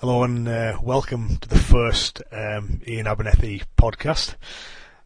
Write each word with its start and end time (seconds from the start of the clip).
Hello 0.00 0.24
and 0.24 0.48
uh, 0.48 0.76
welcome 0.82 1.36
to 1.36 1.48
the 1.48 1.58
first 1.58 2.20
um, 2.32 2.80
Iain 2.86 3.06
Abernethy 3.06 3.62
podcast. 3.78 4.34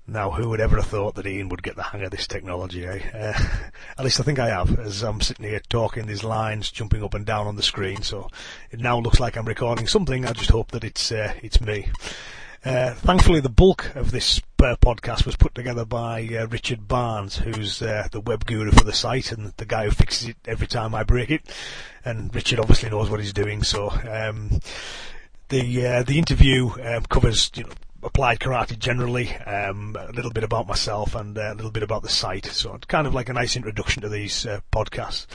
Now, 0.07 0.31
who 0.31 0.49
would 0.49 0.61
ever 0.61 0.77
have 0.77 0.87
thought 0.87 1.15
that 1.17 1.27
Iain 1.27 1.51
would 1.51 1.63
get 1.63 1.77
the 1.77 1.83
hang 1.83 2.03
of 2.03 2.11
this 2.11 2.27
technology, 2.27 2.87
eh? 2.87 3.01
Uh, 3.15 3.39
at 3.99 4.05
least 4.05 4.19
I 4.19 4.23
think 4.23 4.39
I 4.39 4.49
have, 4.49 4.79
as 4.81 5.03
I'm 5.03 5.21
sitting 5.21 5.45
here 5.45 5.61
talking 5.69 6.07
these 6.07 6.25
lines, 6.25 6.71
jumping 6.71 7.05
up 7.05 7.13
and 7.13 7.27
down 7.27 7.47
on 7.47 7.57
the 7.57 7.63
screen, 7.63 8.03
so 8.03 8.31
it 8.71 8.81
now 8.81 8.99
looks 8.99 9.21
like 9.21 9.37
I'm 9.37 9.47
recording 9.47 9.87
something, 9.87 10.25
I 10.25 10.33
just 10.33 10.51
hope 10.51 10.71
that 10.71 10.85
it's, 10.85 11.13
uh, 11.13 11.35
it's 11.43 11.61
me. 11.61 11.91
Uh, 12.65 12.95
thankfully, 12.95 13.41
the 13.41 13.51
bulk 13.51 13.95
of 13.95 14.11
this 14.11 14.41
uh, 14.63 14.77
podcast 14.77 15.25
was 15.25 15.37
put 15.37 15.55
together 15.55 15.85
by 15.85 16.29
uh, 16.33 16.47
Richard 16.49 16.89
Barnes, 16.89 17.37
who's 17.37 17.81
uh, 17.81 18.09
the 18.11 18.21
web 18.21 18.45
guru 18.45 18.71
for 18.71 18.85
the 18.85 18.93
site 18.93 19.31
and 19.33 19.53
the 19.57 19.65
guy 19.65 19.85
who 19.85 19.91
fixes 19.91 20.29
it 20.29 20.37
every 20.47 20.67
time 20.67 20.95
I 20.95 21.05
break 21.05 21.31
it. 21.31 21.43
And 22.05 22.35
Richard 22.35 22.59
obviously 22.59 22.91
knows 22.91 23.11
what 23.11 23.21
he's 23.21 23.33
doing, 23.33 23.63
so 23.63 23.91
um, 23.91 24.61
the 25.49 25.87
uh, 25.87 26.03
the 26.03 26.19
interview 26.19 26.71
um, 26.83 27.05
covers 27.05 27.51
you 27.55 27.65
know, 27.65 27.71
applied 28.03 28.41
karate 28.41 28.79
generally, 28.79 29.35
um, 29.37 29.97
a 29.99 30.13
little 30.13 30.33
bit 30.33 30.45
about 30.45 30.67
myself, 30.67 31.15
and 31.15 31.37
uh, 31.39 31.53
a 31.53 31.55
little 31.55 31.71
bit 31.71 31.83
about 31.83 32.03
the 32.03 32.09
site. 32.09 32.47
So 32.47 32.75
it's 32.75 32.87
kind 32.87 33.07
of 33.07 33.15
like 33.15 33.29
a 33.29 33.35
nice 33.35 33.57
introduction 33.57 34.03
to 34.03 34.09
these 34.09 34.47
podcasts 34.73 35.27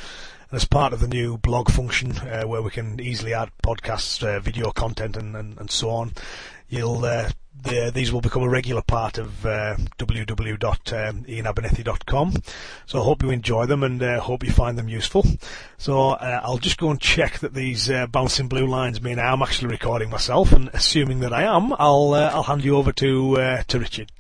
And 0.50 0.58
as 0.58 0.66
part 0.66 0.94
of 0.94 1.00
the 1.00 1.08
new 1.08 1.38
blog 1.38 1.70
function 1.70 2.18
uh, 2.18 2.44
where 2.44 2.62
we 2.62 2.72
can 2.72 3.00
easily 3.00 3.34
add 3.34 3.52
podcasts, 3.66 4.24
uh, 4.24 4.40
video 4.40 4.72
content, 4.72 5.18
and, 5.18 5.36
and, 5.36 5.58
and, 5.60 5.72
so 5.72 5.90
on, 5.90 6.14
you'll 6.70 7.06
uh, 7.06 7.30
the, 7.62 7.92
these 7.94 8.12
will 8.12 8.22
become 8.22 8.42
a 8.44 8.50
regular 8.50 8.82
part 8.82 9.18
of 9.18 9.46
uh, 9.46 9.78
www.iainabernethy.com. 9.98 12.34
So 12.86 13.00
I 13.00 13.04
hope 13.04 13.24
you 13.24 13.30
enjoy 13.30 13.68
them 13.68 13.84
and 13.84 14.02
uh, 14.02 14.20
hope 14.20 14.44
you 14.44 14.52
find 14.52 14.78
them 14.78 14.90
useful. 14.90 15.26
So 15.78 16.10
uh, 16.10 16.42
I'll 16.44 16.58
just 16.58 16.78
go 16.78 16.90
and 16.90 17.00
check 17.00 17.40
that 17.40 17.54
these 17.54 17.90
uh, 17.90 18.08
bouncing 18.08 18.48
blue 18.48 18.68
lines 18.68 19.02
mean 19.02 19.20
I 19.20 19.32
am 19.32 19.42
actually 19.42 19.70
recording 19.70 20.10
myself, 20.10 20.52
and 20.52 20.70
assuming 20.74 21.22
that 21.22 21.32
I 21.34 21.44
am, 21.44 21.74
I'll 21.78 22.14
uh, 22.14 22.32
I'll 22.34 22.44
hand 22.44 22.66
you 22.66 22.76
over 22.76 22.92
to 22.94 23.40
uh, 23.40 23.64
to 23.68 23.80
Richard. 23.80 24.12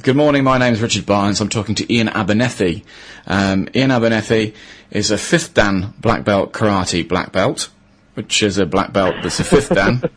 Good 0.00 0.16
morning, 0.16 0.42
my 0.42 0.56
name 0.56 0.72
is 0.72 0.80
Richard 0.80 1.04
Barnes. 1.04 1.42
I'm 1.42 1.50
talking 1.50 1.74
to 1.74 1.94
Iain 1.94 2.08
Abernethy. 2.08 2.82
Um, 3.26 3.68
Iain 3.74 3.90
Abernethy 3.90 4.54
is 4.90 5.10
a 5.10 5.18
fifth 5.18 5.52
Dan 5.52 5.92
black 6.00 6.24
belt 6.24 6.54
karate 6.54 7.06
black 7.06 7.30
belt, 7.30 7.68
which 8.14 8.42
is 8.42 8.56
a 8.56 8.64
black 8.64 8.94
belt 8.94 9.16
that's 9.22 9.40
a 9.40 9.44
fifth 9.44 9.74
Dan. 9.74 10.02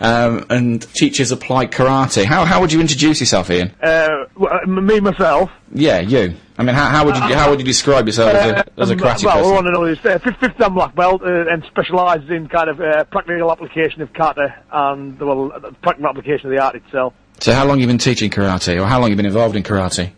um, 0.00 0.46
and 0.50 0.82
teaches 0.94 1.32
applied 1.32 1.72
karate. 1.72 2.24
How 2.24 2.44
how 2.44 2.60
would 2.60 2.72
you 2.72 2.80
introduce 2.80 3.20
yourself, 3.20 3.50
Iain? 3.50 3.72
Uh, 3.82 4.08
well, 4.36 4.60
uh, 4.62 4.66
me 4.66 5.00
myself. 5.00 5.50
Yeah, 5.72 6.00
you. 6.00 6.34
I 6.58 6.62
mean, 6.62 6.74
how, 6.74 6.86
how 6.86 7.04
would 7.04 7.16
you 7.16 7.22
how 7.34 7.50
would 7.50 7.58
you 7.58 7.66
describe 7.66 8.06
yourself 8.06 8.32
as 8.32 8.50
a, 8.50 8.58
uh, 8.58 8.82
as 8.82 8.90
a 8.90 8.92
um, 8.94 8.98
karate 8.98 9.24
well, 9.24 9.36
person? 9.36 9.52
Well, 9.52 9.62
know 9.62 9.84
is 9.84 9.98
uh, 9.98 10.18
fifth, 10.18 10.38
fifth 10.40 10.58
dan 10.58 10.74
black 10.74 10.94
belt 10.94 11.22
uh, 11.22 11.46
and 11.48 11.62
specialises 11.64 12.30
in 12.30 12.48
kind 12.48 12.70
of 12.70 12.80
uh, 12.80 13.04
practical 13.04 13.52
application 13.52 14.00
of 14.00 14.12
kata 14.12 14.54
and 14.72 15.18
well, 15.20 15.50
practical 15.82 16.08
application 16.08 16.46
of 16.46 16.56
the 16.56 16.62
art 16.62 16.76
itself. 16.76 17.12
So, 17.40 17.52
how 17.52 17.66
long 17.66 17.76
have 17.76 17.82
you 17.82 17.86
been 17.86 17.98
teaching 17.98 18.30
karate, 18.30 18.80
or 18.80 18.86
how 18.86 18.98
long 18.98 19.10
have 19.10 19.10
you 19.10 19.16
been 19.16 19.26
involved 19.26 19.56
in 19.56 19.62
karate? 19.62 20.12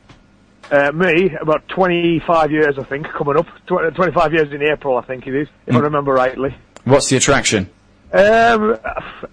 Uh, 0.71 0.93
me, 0.93 1.35
about 1.41 1.67
25 1.69 2.51
years, 2.51 2.79
I 2.79 2.85
think, 2.85 3.07
coming 3.17 3.39
up. 3.39 3.47
Tw- 3.67 3.95
25 3.95 4.33
years 4.35 4.53
in 4.53 4.63
April, 4.63 4.99
I 4.99 5.03
think 5.03 5.27
it 5.27 5.35
is, 5.35 5.49
if 5.67 5.75
mm. 5.75 5.79
I 5.79 5.81
remember 5.81 6.13
rightly. 6.13 6.55
What's 6.85 7.09
the 7.09 7.17
attraction? 7.17 7.71
Um, 8.13 8.79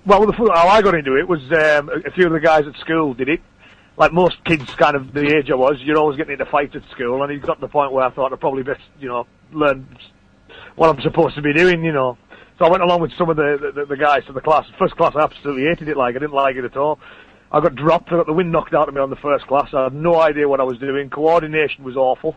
well, 0.05 0.25
the, 0.25 0.33
how 0.53 0.67
I 0.67 0.81
got 0.81 0.95
into 0.95 1.15
it 1.15 1.27
was 1.27 1.41
um, 1.51 1.89
a 1.89 2.11
few 2.11 2.25
of 2.25 2.33
the 2.33 2.41
guys 2.41 2.67
at 2.67 2.75
school 2.77 3.13
did 3.13 3.29
it. 3.29 3.41
Like 3.97 4.11
most 4.11 4.43
kids, 4.43 4.65
kind 4.75 4.97
of 4.97 5.13
the 5.13 5.37
age 5.37 5.49
I 5.49 5.55
was, 5.55 5.77
you're 5.79 5.97
always 5.97 6.17
getting 6.17 6.33
into 6.33 6.45
fights 6.45 6.75
at 6.75 6.83
school, 6.91 7.23
and 7.23 7.31
it 7.31 7.41
got 7.41 7.55
to 7.55 7.61
the 7.61 7.69
point 7.69 7.93
where 7.93 8.03
I 8.03 8.11
thought 8.11 8.33
I'd 8.33 8.39
probably 8.41 8.63
best, 8.63 8.81
you 8.99 9.07
know, 9.07 9.25
learn 9.53 9.87
what 10.75 10.89
I'm 10.89 11.01
supposed 11.01 11.35
to 11.35 11.41
be 11.41 11.53
doing, 11.53 11.85
you 11.85 11.93
know. 11.93 12.17
So 12.59 12.65
I 12.65 12.69
went 12.69 12.83
along 12.83 13.01
with 13.01 13.13
some 13.17 13.29
of 13.29 13.37
the, 13.37 13.71
the, 13.73 13.85
the 13.85 13.97
guys 13.97 14.25
to 14.25 14.33
the 14.33 14.41
class. 14.41 14.65
First 14.77 14.97
class, 14.97 15.13
I 15.15 15.21
absolutely 15.21 15.63
hated 15.63 15.87
it. 15.87 15.95
Like 15.95 16.15
I 16.15 16.19
didn't 16.19 16.33
like 16.33 16.57
it 16.57 16.65
at 16.65 16.75
all. 16.75 16.99
I 17.51 17.61
got 17.61 17.75
dropped. 17.75 18.11
I 18.11 18.17
got 18.17 18.25
the 18.25 18.33
wind 18.33 18.51
knocked 18.51 18.73
out 18.73 18.89
of 18.89 18.95
me 18.95 18.99
on 18.99 19.09
the 19.09 19.15
first 19.17 19.47
class. 19.47 19.73
I 19.73 19.85
had 19.85 19.93
no 19.93 20.19
idea 20.19 20.49
what 20.49 20.59
I 20.59 20.64
was 20.64 20.77
doing. 20.77 21.09
Coordination 21.09 21.85
was 21.85 21.95
awful. 21.95 22.35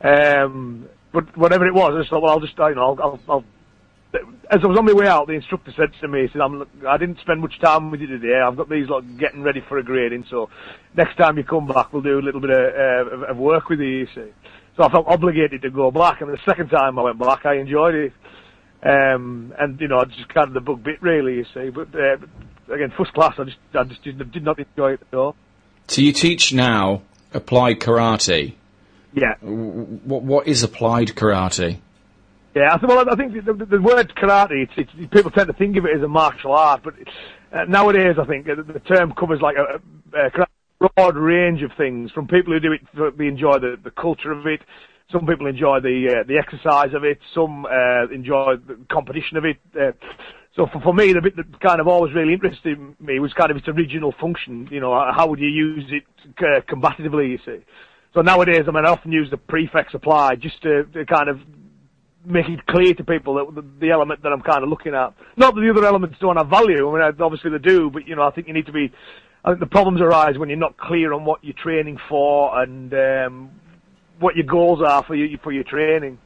Um, 0.00 0.88
but 1.12 1.36
whatever 1.36 1.66
it 1.66 1.74
was, 1.74 1.94
I 1.94 2.00
just 2.00 2.10
thought, 2.10 2.22
well, 2.22 2.32
I'll 2.32 2.40
just, 2.40 2.56
you 2.56 2.74
know, 2.74 2.96
I'll, 2.96 3.02
I'll, 3.02 3.20
I'll 3.28 3.44
as 4.50 4.60
I 4.62 4.66
was 4.66 4.78
on 4.78 4.84
my 4.84 4.92
way 4.92 5.06
out, 5.06 5.26
the 5.26 5.34
instructor 5.34 5.72
said 5.76 5.90
to 6.00 6.08
me, 6.08 6.22
he 6.22 6.28
said, 6.32 6.40
I'm, 6.40 6.66
I 6.86 6.96
didn't 6.96 7.20
spend 7.20 7.40
much 7.40 7.58
time 7.60 7.90
with 7.90 8.00
you 8.00 8.06
today. 8.06 8.40
I've 8.40 8.56
got 8.56 8.68
these 8.68 8.88
like 8.88 9.18
getting 9.18 9.42
ready 9.42 9.60
for 9.60 9.78
a 9.78 9.82
grading, 9.82 10.26
so 10.30 10.50
next 10.94 11.16
time 11.16 11.36
you 11.36 11.44
come 11.44 11.66
back, 11.66 11.92
we'll 11.92 12.02
do 12.02 12.18
a 12.18 12.22
little 12.22 12.40
bit 12.40 12.50
of, 12.50 13.12
uh, 13.12 13.26
of 13.26 13.36
work 13.36 13.68
with 13.68 13.80
you, 13.80 13.86
you 13.86 14.06
see. 14.14 14.32
So 14.76 14.84
I 14.84 14.90
felt 14.90 15.06
obligated 15.06 15.62
to 15.62 15.70
go 15.70 15.90
back, 15.90 16.20
and 16.20 16.30
the 16.30 16.38
second 16.44 16.68
time 16.68 16.98
I 16.98 17.02
went 17.02 17.18
back, 17.18 17.46
I 17.46 17.54
enjoyed 17.54 17.94
it. 17.94 18.12
Um, 18.82 19.54
and, 19.58 19.80
you 19.80 19.88
know, 19.88 19.98
I 19.98 20.04
just 20.04 20.28
kind 20.28 20.48
of 20.48 20.54
the 20.54 20.60
bug 20.60 20.82
bit, 20.84 21.02
really, 21.02 21.36
you 21.36 21.46
see. 21.54 21.70
But, 21.70 21.88
uh, 21.94 22.18
again, 22.72 22.92
first 22.96 23.14
class, 23.14 23.34
I 23.38 23.44
just, 23.44 23.56
I 23.74 23.84
just 23.84 24.02
did, 24.02 24.30
did 24.30 24.44
not 24.44 24.58
enjoy 24.58 24.92
it 24.92 25.00
at 25.10 25.16
all. 25.16 25.34
So 25.88 26.02
you 26.02 26.12
teach 26.12 26.52
now 26.52 27.02
applied 27.32 27.80
karate. 27.80 28.54
Yeah. 29.14 29.34
What, 29.40 30.22
what 30.22 30.46
is 30.46 30.62
applied 30.62 31.08
karate? 31.08 31.78
Yeah, 32.56 32.72
I, 32.72 32.86
well, 32.86 33.04
I 33.10 33.14
think 33.16 33.34
the, 33.34 33.52
the, 33.52 33.66
the 33.66 33.82
word 33.82 34.14
karate, 34.16 34.62
it's, 34.64 34.72
it's, 34.78 35.12
people 35.12 35.30
tend 35.30 35.48
to 35.48 35.52
think 35.52 35.76
of 35.76 35.84
it 35.84 35.94
as 35.94 36.02
a 36.02 36.08
martial 36.08 36.52
art, 36.52 36.82
but 36.82 36.94
uh, 37.52 37.64
nowadays 37.64 38.16
I 38.18 38.24
think 38.24 38.48
uh, 38.48 38.54
the 38.54 38.80
term 38.80 39.12
covers 39.12 39.42
like 39.42 39.56
a, 39.56 39.78
a, 40.16 40.46
broad 40.78 41.16
range 41.16 41.62
of 41.62 41.70
things. 41.76 42.10
From 42.12 42.26
people 42.26 42.54
who 42.54 42.60
do 42.60 42.72
it, 42.72 42.80
they 43.18 43.26
enjoy 43.26 43.58
the, 43.58 43.76
the 43.84 43.90
culture 43.90 44.32
of 44.32 44.46
it. 44.46 44.62
Some 45.12 45.26
people 45.26 45.46
enjoy 45.46 45.80
the 45.80 46.20
uh, 46.20 46.24
the 46.26 46.38
exercise 46.38 46.94
of 46.94 47.04
it. 47.04 47.18
Some 47.34 47.66
uh, 47.66 48.08
enjoy 48.12 48.56
the 48.56 48.78
competition 48.90 49.36
of 49.36 49.44
it. 49.44 49.58
Uh, 49.78 49.92
so 50.54 50.66
for, 50.72 50.80
for 50.80 50.94
me, 50.94 51.12
the 51.12 51.20
bit 51.20 51.36
that 51.36 51.60
kind 51.60 51.80
of 51.80 51.88
always 51.88 52.14
really 52.14 52.32
interested 52.32 52.78
me 53.00 53.18
was 53.20 53.32
kind 53.34 53.50
of 53.50 53.56
its 53.56 53.68
original 53.68 54.14
function. 54.20 54.66
You 54.70 54.80
know, 54.80 54.92
how 55.14 55.26
would 55.28 55.40
you 55.40 55.48
use 55.48 55.90
it 55.90 56.04
combatively? 56.66 57.30
You 57.30 57.38
see. 57.44 57.64
So 58.14 58.22
nowadays, 58.22 58.64
I 58.66 58.70
mean, 58.70 58.86
I 58.86 58.90
often 58.90 59.12
use 59.12 59.30
the 59.30 59.36
prefix 59.36 59.92
apply 59.92 60.36
just 60.36 60.62
to, 60.62 60.84
to 60.84 61.04
kind 61.04 61.28
of 61.28 61.38
make 62.26 62.48
it 62.48 62.66
clear 62.66 62.92
to 62.94 63.04
people 63.04 63.34
that 63.34 63.54
the, 63.54 63.64
the, 63.86 63.90
element 63.90 64.22
that 64.22 64.32
I'm 64.32 64.42
kind 64.42 64.62
of 64.62 64.68
looking 64.68 64.94
at. 64.94 65.14
Not 65.36 65.54
that 65.54 65.60
the 65.60 65.70
other 65.70 65.86
elements 65.86 66.16
don't 66.20 66.36
have 66.36 66.48
value. 66.48 66.88
I 66.88 67.08
mean, 67.08 67.20
obviously 67.20 67.50
they 67.50 67.58
do, 67.58 67.90
but 67.90 68.06
you 68.06 68.16
know, 68.16 68.22
I 68.22 68.30
think 68.30 68.48
you 68.48 68.54
need 68.54 68.66
to 68.66 68.72
be. 68.72 68.92
I 69.44 69.50
think 69.50 69.60
the 69.60 69.66
problems 69.66 70.00
arise 70.00 70.36
when 70.36 70.48
you're 70.48 70.58
not 70.58 70.76
clear 70.76 71.12
on 71.12 71.24
what 71.24 71.44
you're 71.44 71.54
training 71.54 71.98
for 72.08 72.60
and 72.60 72.92
um, 72.92 73.50
what 74.18 74.34
your 74.34 74.46
goals 74.46 74.82
are 74.82 75.04
for 75.04 75.14
your 75.14 75.38
for 75.38 75.52
your 75.52 75.64
training. 75.64 76.18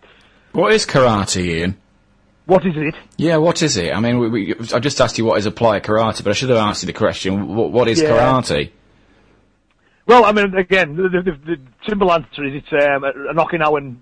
What 0.52 0.72
is 0.72 0.86
karate, 0.86 1.60
Iain? 1.60 1.76
What 2.46 2.66
is 2.66 2.72
it? 2.76 2.94
Yeah, 3.16 3.36
what 3.36 3.62
is 3.62 3.76
it? 3.76 3.92
I 3.92 4.00
mean, 4.00 4.18
we, 4.18 4.28
we, 4.28 4.54
I 4.74 4.80
just 4.80 5.00
asked 5.00 5.18
you 5.18 5.24
what 5.24 5.38
is 5.38 5.46
applied 5.46 5.84
karate, 5.84 6.24
but 6.24 6.30
I 6.30 6.32
should 6.32 6.48
have 6.48 6.58
asked 6.58 6.82
you 6.82 6.86
the 6.86 6.92
question: 6.92 7.54
what, 7.54 7.70
what 7.70 7.88
is 7.88 8.00
yeah. 8.00 8.08
karate? 8.08 8.70
Well, 10.06 10.24
I 10.24 10.32
mean, 10.32 10.56
again, 10.56 10.96
the, 10.96 11.08
the, 11.08 11.32
the 11.46 11.56
simple 11.88 12.10
answer 12.10 12.44
is 12.44 12.54
it's 12.64 12.72
um, 12.72 13.04
an 13.04 13.36
Okinawan 13.36 13.96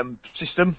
um, 0.00 0.18
system 0.36 0.76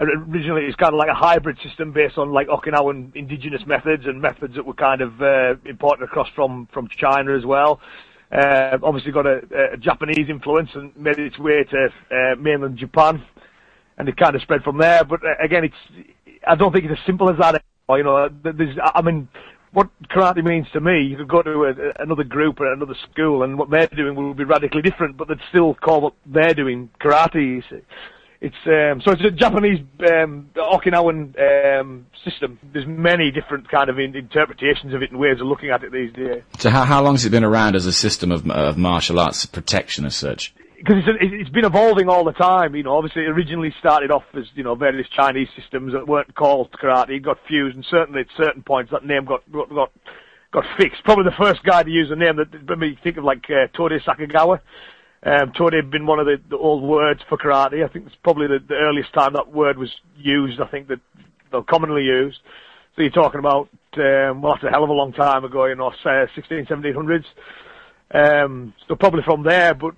originally 0.00 0.62
it's 0.62 0.76
kind 0.76 0.94
of 0.94 0.98
like 0.98 1.08
a 1.08 1.14
hybrid 1.14 1.58
system 1.62 1.92
based 1.92 2.18
on 2.18 2.32
like 2.32 2.48
Okinawan 2.48 3.14
indigenous 3.14 3.62
methods 3.66 4.04
and 4.06 4.20
methods 4.20 4.54
that 4.56 4.64
were 4.64 4.74
kind 4.74 5.00
of 5.00 5.20
uh, 5.20 5.54
imported 5.66 6.04
across 6.04 6.28
from 6.34 6.68
from 6.72 6.88
China 6.88 7.36
as 7.36 7.44
well. 7.44 7.80
Uh, 8.32 8.78
obviously 8.82 9.10
got 9.10 9.26
a, 9.26 9.40
a, 9.72 9.76
Japanese 9.76 10.28
influence 10.28 10.70
and 10.74 10.96
made 10.96 11.18
its 11.18 11.36
way 11.38 11.64
to 11.64 11.88
uh, 12.12 12.36
mainland 12.36 12.78
Japan, 12.78 13.22
and 13.98 14.08
it 14.08 14.16
kind 14.16 14.36
of 14.36 14.42
spread 14.42 14.62
from 14.62 14.78
there. 14.78 15.04
But 15.04 15.20
uh, 15.24 15.34
again, 15.44 15.64
it's 15.64 16.08
I 16.46 16.54
don't 16.54 16.72
think 16.72 16.84
it's 16.84 16.98
as 16.98 17.06
simple 17.06 17.28
as 17.28 17.36
that. 17.38 17.62
You 17.88 18.04
know, 18.04 18.28
there's 18.44 18.78
I 18.94 19.02
mean, 19.02 19.28
what 19.72 19.88
karate 20.10 20.44
means 20.44 20.68
to 20.72 20.80
me, 20.80 21.02
you 21.02 21.16
could 21.16 21.28
go 21.28 21.42
to 21.42 21.64
a, 21.64 22.02
another 22.02 22.22
group 22.22 22.60
or 22.60 22.72
another 22.72 22.94
school, 23.10 23.42
and 23.42 23.58
what 23.58 23.68
they're 23.68 23.88
doing 23.88 24.14
will 24.14 24.32
be 24.32 24.44
radically 24.44 24.82
different, 24.82 25.16
but 25.16 25.26
they'd 25.26 25.38
still 25.48 25.74
call 25.74 26.00
what 26.00 26.14
they're 26.24 26.54
doing 26.54 26.88
karate. 27.00 27.62
It's 28.40 28.56
um, 28.64 29.02
so 29.04 29.12
it's 29.12 29.22
a 29.22 29.30
Japanese 29.30 29.80
um, 30.10 30.48
Okinawan 30.56 31.34
um, 31.78 32.06
system. 32.24 32.58
There's 32.72 32.86
many 32.86 33.30
different 33.30 33.70
kind 33.70 33.90
of 33.90 33.98
in- 33.98 34.16
interpretations 34.16 34.94
of 34.94 35.02
it 35.02 35.10
and 35.10 35.20
ways 35.20 35.40
of 35.42 35.46
looking 35.46 35.68
at 35.68 35.84
it 35.84 35.92
these 35.92 36.10
days. 36.14 36.42
So 36.58 36.70
how 36.70 36.84
how 36.84 37.02
long 37.02 37.14
has 37.14 37.26
it 37.26 37.30
been 37.30 37.44
around 37.44 37.76
as 37.76 37.84
a 37.84 37.92
system 37.92 38.32
of, 38.32 38.50
of 38.50 38.78
martial 38.78 39.20
arts 39.20 39.44
protection 39.44 40.06
as 40.06 40.16
such? 40.16 40.54
Because 40.78 41.02
it's, 41.06 41.18
it's 41.20 41.50
been 41.50 41.66
evolving 41.66 42.08
all 42.08 42.24
the 42.24 42.32
time. 42.32 42.74
You 42.74 42.82
know, 42.82 42.96
obviously 42.96 43.24
it 43.24 43.28
originally 43.28 43.74
started 43.78 44.10
off 44.10 44.24
as 44.32 44.44
you 44.54 44.64
know 44.64 44.74
various 44.74 45.06
Chinese 45.14 45.48
systems 45.54 45.92
that 45.92 46.08
weren't 46.08 46.34
called 46.34 46.72
karate. 46.72 47.10
It 47.10 47.20
got 47.20 47.36
fused, 47.46 47.76
and 47.76 47.84
certainly 47.90 48.22
at 48.22 48.28
certain 48.38 48.62
points 48.62 48.90
that 48.90 49.04
name 49.04 49.26
got 49.26 49.42
got 49.52 49.68
got, 49.68 49.92
got 50.50 50.64
fixed. 50.78 51.04
Probably 51.04 51.24
the 51.24 51.36
first 51.44 51.62
guy 51.62 51.82
to 51.82 51.90
use 51.90 52.08
the 52.08 52.16
name 52.16 52.36
that 52.36 52.50
made 52.70 52.78
me 52.78 52.98
think 53.02 53.18
of 53.18 53.24
like 53.24 53.44
uh, 53.50 53.68
Sakugawa 53.76 54.60
um, 55.22 55.52
Tode 55.52 55.74
had 55.74 55.90
been 55.90 56.06
one 56.06 56.18
of 56.18 56.26
the, 56.26 56.40
the 56.48 56.56
old 56.56 56.82
words 56.82 57.20
for 57.28 57.36
karate. 57.36 57.84
I 57.84 57.92
think 57.92 58.06
it's 58.06 58.16
probably 58.22 58.46
the, 58.46 58.58
the 58.66 58.74
earliest 58.74 59.12
time 59.12 59.34
that 59.34 59.52
word 59.52 59.76
was 59.76 59.92
used. 60.16 60.60
I 60.60 60.66
think 60.66 60.88
that 60.88 61.00
they're 61.50 61.62
commonly 61.62 62.04
used. 62.04 62.38
So 62.96 63.02
you're 63.02 63.10
talking 63.10 63.38
about 63.38 63.68
um, 63.96 64.42
well, 64.42 64.54
that's 64.54 64.64
a 64.64 64.70
hell 64.70 64.84
of 64.84 64.90
a 64.90 64.94
long 64.94 65.12
time 65.12 65.44
ago, 65.44 65.66
you 65.66 65.74
know, 65.74 65.92
say 66.02 66.26
16, 66.34 66.66
1700s. 66.66 67.24
Um, 68.12 68.74
so 68.88 68.94
probably 68.96 69.22
from 69.22 69.42
there, 69.42 69.74
but 69.74 69.94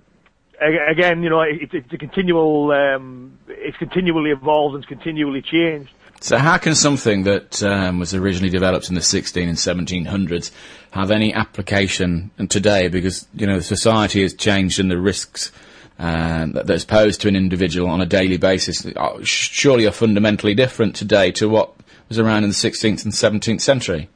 again, 0.61 1.23
you 1.23 1.29
know, 1.29 1.41
it, 1.41 1.69
it's 1.73 1.93
a 1.93 1.97
continual, 1.97 2.71
um, 2.71 3.37
it's 3.47 3.77
continually 3.77 4.31
evolved 4.31 4.75
and 4.75 4.83
it's 4.83 4.89
continually 4.89 5.41
changed. 5.41 5.91
So 6.23 6.37
how 6.37 6.57
can 6.57 6.73
something 6.73 7.23
that 7.23 7.61
um, 7.63 7.99
was 7.99 8.13
originally 8.13 8.49
developed 8.49 8.87
in 8.87 8.95
the 8.95 9.01
16 9.01 9.49
and 9.49 9.57
1700s 9.57 10.51
have 10.91 11.11
any 11.11 11.33
application 11.33 12.31
today? 12.47 12.87
Because 12.87 13.27
you 13.33 13.45
know 13.45 13.59
society 13.59 14.21
has 14.21 14.33
changed 14.33 14.79
and 14.79 14.89
the 14.89 14.97
risks 14.97 15.51
um, 15.99 16.53
that, 16.53 16.65
that's 16.65 16.85
posed 16.85 17.19
to 17.21 17.27
an 17.27 17.35
individual 17.35 17.89
on 17.89 17.99
a 17.99 18.05
daily 18.05 18.37
basis 18.37 18.85
are, 18.95 19.21
surely 19.25 19.85
are 19.85 19.91
fundamentally 19.91 20.53
different 20.53 20.95
today 20.95 21.29
to 21.33 21.49
what 21.49 21.73
was 22.07 22.17
around 22.17 22.45
in 22.45 22.51
the 22.51 22.55
16th 22.55 23.03
and 23.03 23.11
17th 23.11 23.59
century. 23.59 24.07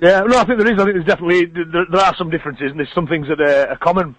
Yeah, 0.00 0.20
no, 0.20 0.38
I 0.38 0.44
think 0.44 0.58
there 0.58 0.72
is. 0.72 0.80
I 0.80 0.84
think 0.84 0.94
there's 0.94 1.04
definitely 1.04 1.44
there, 1.44 1.84
there 1.90 2.00
are 2.00 2.16
some 2.16 2.30
differences, 2.30 2.70
and 2.70 2.78
there's 2.78 2.94
some 2.94 3.06
things 3.06 3.28
that 3.28 3.42
are, 3.42 3.68
are 3.68 3.76
common. 3.76 4.16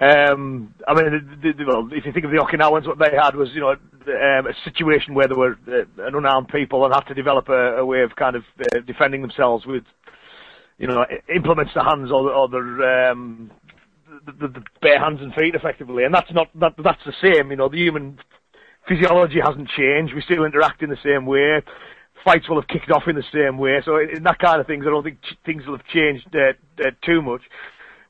Um, 0.00 0.74
I 0.88 0.94
mean, 0.94 1.38
the, 1.42 1.52
the, 1.52 1.64
well, 1.66 1.88
if 1.92 2.06
you 2.06 2.12
think 2.12 2.24
of 2.24 2.30
the 2.30 2.38
Okinawans, 2.38 2.86
what 2.86 2.98
they 2.98 3.14
had 3.16 3.36
was, 3.36 3.50
you 3.52 3.60
know, 3.60 3.72
um, 3.72 4.46
a 4.46 4.54
situation 4.64 5.14
where 5.14 5.28
there 5.28 5.36
were 5.36 5.58
uh, 5.68 6.06
an 6.06 6.14
unarmed 6.14 6.48
people 6.48 6.84
and 6.84 6.94
had 6.94 7.06
to 7.08 7.14
develop 7.14 7.48
a, 7.48 7.76
a 7.76 7.86
way 7.86 8.02
of 8.02 8.16
kind 8.16 8.34
of 8.34 8.42
uh, 8.58 8.80
defending 8.86 9.20
themselves 9.20 9.66
with, 9.66 9.84
you 10.78 10.88
know, 10.88 11.04
implements 11.34 11.72
to 11.74 11.84
hands 11.84 12.10
or, 12.10 12.32
or 12.32 12.48
their 12.48 13.10
um, 13.10 13.50
the, 14.26 14.32
the, 14.32 14.48
the 14.48 14.62
bare 14.80 14.98
hands 14.98 15.20
and 15.20 15.34
feet, 15.34 15.54
effectively. 15.54 16.04
And 16.04 16.14
that's 16.14 16.32
not 16.32 16.48
that, 16.58 16.72
that's 16.82 17.04
the 17.04 17.14
same. 17.22 17.50
You 17.50 17.56
know, 17.56 17.68
the 17.68 17.78
human 17.78 18.18
physiology 18.88 19.40
hasn't 19.44 19.68
changed. 19.68 20.14
We 20.14 20.22
still 20.22 20.44
interact 20.44 20.82
in 20.82 20.90
the 20.90 20.96
same 21.04 21.26
way. 21.26 21.62
Fights 22.24 22.48
will 22.48 22.60
have 22.60 22.68
kicked 22.68 22.90
off 22.90 23.04
in 23.08 23.16
the 23.16 23.24
same 23.32 23.58
way. 23.58 23.82
So 23.84 23.98
in 23.98 24.22
that 24.24 24.38
kind 24.38 24.60
of 24.60 24.66
things, 24.66 24.84
I 24.86 24.90
don't 24.90 25.02
think 25.02 25.20
ch- 25.22 25.38
things 25.44 25.66
will 25.66 25.76
have 25.76 25.86
changed 25.86 26.28
uh, 26.34 26.52
uh, 26.80 26.90
too 27.04 27.20
much. 27.20 27.42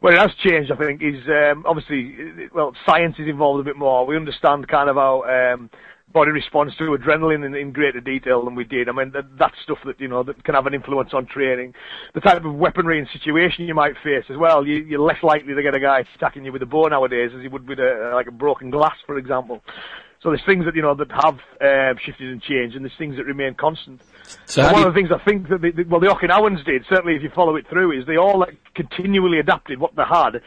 What 0.03 0.15
it 0.15 0.19
has 0.19 0.33
changed, 0.45 0.73
I 0.73 0.77
think, 0.77 1.01
is 1.01 1.23
um, 1.29 1.65
obviously, 1.65 2.17
well, 2.53 2.75
science 2.85 3.15
is 3.21 3.29
involved 3.29 3.61
a 3.61 3.65
bit 3.65 3.77
more. 3.77 4.05
We 4.05 4.17
understand 4.17 4.67
kind 4.67 4.91
of 4.91 4.97
how 4.97 5.23
um, 5.23 5.71
body 6.13 6.33
response 6.33 6.73
to 6.79 6.99
adrenaline 6.99 7.47
in, 7.47 7.55
in, 7.55 7.71
greater 7.71 8.01
detail 8.01 8.45
than 8.45 8.57
we 8.57 8.65
did. 8.65 8.89
I 8.89 8.93
mean, 8.93 9.13
that, 9.13 9.39
that's 9.39 9.55
stuff 9.63 9.79
that, 9.87 10.01
you 10.01 10.09
know, 10.09 10.25
that 10.25 10.43
can 10.43 10.57
have 10.57 10.67
an 10.67 10.75
influence 10.75 11.11
on 11.15 11.27
training. 11.27 11.75
The 12.15 12.21
type 12.21 12.45
of 12.45 12.53
weaponry 12.53 12.99
and 12.99 13.07
situation 13.13 13.67
you 13.67 13.77
might 13.77 13.95
face 14.03 14.25
as 14.29 14.37
well. 14.37 14.67
You, 14.67 14.99
are 14.99 15.07
less 15.07 15.23
likely 15.23 15.55
to 15.55 15.63
get 15.63 15.77
a 15.77 15.79
guy 15.79 16.05
attacking 16.17 16.45
you 16.45 16.51
with 16.51 16.63
a 16.63 16.67
bow 16.67 16.89
nowadays 16.89 17.31
as 17.37 17.41
you 17.45 17.51
would 17.51 17.69
with 17.69 17.79
a, 17.79 18.11
like 18.13 18.27
a 18.27 18.33
broken 18.33 18.71
glass, 18.71 18.97
for 19.07 19.19
example. 19.19 19.63
So 20.23 20.31
there's 20.31 20.45
things 20.47 20.65
that, 20.67 20.77
you 20.77 20.83
know, 20.83 20.95
that 20.95 21.11
have 21.11 21.39
uh, 21.61 21.99
shifted 21.99 22.31
and 22.31 22.41
changed 22.41 22.77
and 22.77 22.85
there's 22.85 22.97
things 22.97 23.17
that 23.17 23.25
remain 23.25 23.55
constant. 23.55 24.01
So 24.47 24.63
one 24.73 24.87
of 24.87 24.95
the 24.95 24.99
things 24.99 25.11
I 25.11 25.23
think 25.25 25.49
that, 25.49 25.61
the, 25.61 25.73
the, 25.73 25.83
well, 25.83 25.99
the 25.99 26.07
Okinawans 26.07 26.65
did, 26.65 26.85
certainly 26.89 27.17
if 27.17 27.23
you 27.23 27.31
follow 27.35 27.57
it 27.57 27.67
through, 27.69 27.99
is 27.99 28.07
they 28.07 28.17
all 28.17 28.39
like, 28.39 28.57
continually 28.75 29.41
adapted 29.41 29.81
what 29.81 29.97
they 29.97 30.05
had 30.05 30.41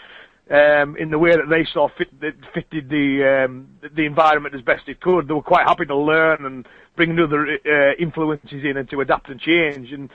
um, 0.50 0.96
in 0.98 1.10
the 1.10 1.20
way 1.20 1.32
that 1.32 1.50
they 1.50 1.66
saw 1.74 1.90
fit, 1.98 2.20
that 2.22 2.36
fitted 2.54 2.90
the 2.90 3.46
um, 3.46 3.68
the 3.96 4.06
environment 4.06 4.54
as 4.54 4.62
best 4.62 4.88
it 4.88 5.02
could. 5.02 5.28
They 5.28 5.34
were 5.34 5.42
quite 5.42 5.68
happy 5.68 5.86
to 5.86 5.98
learn 5.98 6.46
and 6.46 6.68
bring 6.96 7.20
other 7.20 7.48
uh, 7.66 7.96
influences 8.00 8.64
in 8.64 8.78
and 8.78 8.90
to 8.92 9.02
adapt 9.02 9.30
and 9.30 9.40
change. 9.40 9.92
And 9.92 10.10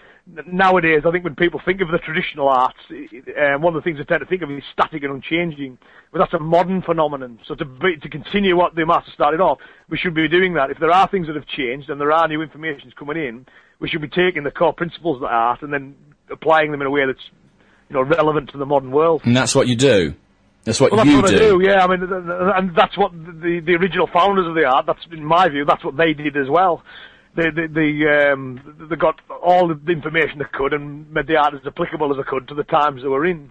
nowadays, 0.46 1.02
I 1.06 1.10
think 1.10 1.24
when 1.24 1.34
people 1.34 1.60
think 1.64 1.80
of 1.80 1.88
the 1.88 1.98
traditional 1.98 2.48
arts, 2.48 2.78
uh, 2.90 3.58
one 3.58 3.74
of 3.74 3.82
the 3.82 3.84
things 3.84 3.98
they 3.98 4.04
tend 4.04 4.20
to 4.20 4.26
think 4.26 4.42
of 4.42 4.50
is 4.50 4.62
static 4.72 5.02
and 5.02 5.12
unchanging. 5.12 5.78
But 6.12 6.18
that's 6.20 6.34
a 6.34 6.38
modern 6.38 6.82
phenomenon. 6.82 7.38
So 7.46 7.54
to 7.54 7.64
be, 7.64 7.96
to 7.96 8.08
continue 8.08 8.56
what 8.56 8.74
the 8.74 8.84
masters 8.86 9.14
started 9.14 9.40
off, 9.40 9.58
we 9.88 9.98
should 9.98 10.14
be 10.14 10.28
doing 10.28 10.54
that. 10.54 10.70
If 10.70 10.78
there 10.78 10.90
are 10.90 11.08
things 11.08 11.26
that 11.26 11.36
have 11.36 11.46
changed 11.46 11.90
and 11.90 12.00
there 12.00 12.12
are 12.12 12.26
new 12.28 12.42
information 12.42 12.92
coming 12.98 13.16
in, 13.16 13.46
we 13.80 13.88
should 13.88 14.02
be 14.02 14.08
taking 14.08 14.44
the 14.44 14.50
core 14.50 14.72
principles 14.72 15.16
of 15.16 15.22
the 15.22 15.28
art 15.28 15.62
and 15.62 15.72
then 15.72 15.94
applying 16.30 16.70
them 16.70 16.80
in 16.80 16.86
a 16.86 16.90
way 16.90 17.06
that's 17.06 17.30
you 17.88 17.94
know 17.94 18.02
relevant 18.02 18.50
to 18.50 18.58
the 18.58 18.66
modern 18.66 18.90
world. 18.90 19.22
And 19.24 19.36
that's 19.36 19.54
what 19.54 19.68
you 19.68 19.76
do. 19.76 20.14
That's 20.64 20.80
what 20.80 20.92
well, 20.92 21.06
you 21.06 21.22
what 21.22 21.30
do. 21.30 21.36
I 21.36 21.38
do. 21.38 21.60
Yeah, 21.62 21.84
I 21.84 21.86
mean, 21.86 22.08
and 22.12 22.76
that's 22.76 22.96
what 22.96 23.12
the 23.12 23.60
the 23.64 23.74
original 23.74 24.06
founders 24.12 24.46
of 24.46 24.54
the 24.54 24.64
art. 24.64 24.86
That's 24.86 25.00
in 25.10 25.24
my 25.24 25.48
view. 25.48 25.64
That's 25.64 25.84
what 25.84 25.96
they 25.96 26.12
did 26.12 26.36
as 26.36 26.48
well. 26.48 26.82
They 27.36 27.50
they 27.50 27.66
they, 27.68 28.30
um, 28.32 28.86
they 28.90 28.96
got 28.96 29.20
all 29.42 29.68
the 29.68 29.92
information 29.92 30.38
they 30.38 30.44
could 30.52 30.72
and 30.72 31.10
made 31.12 31.26
the 31.26 31.36
art 31.36 31.54
as 31.54 31.60
applicable 31.66 32.10
as 32.10 32.16
they 32.16 32.28
could 32.28 32.48
to 32.48 32.54
the 32.54 32.64
times 32.64 33.02
they 33.02 33.08
were 33.08 33.26
in. 33.26 33.50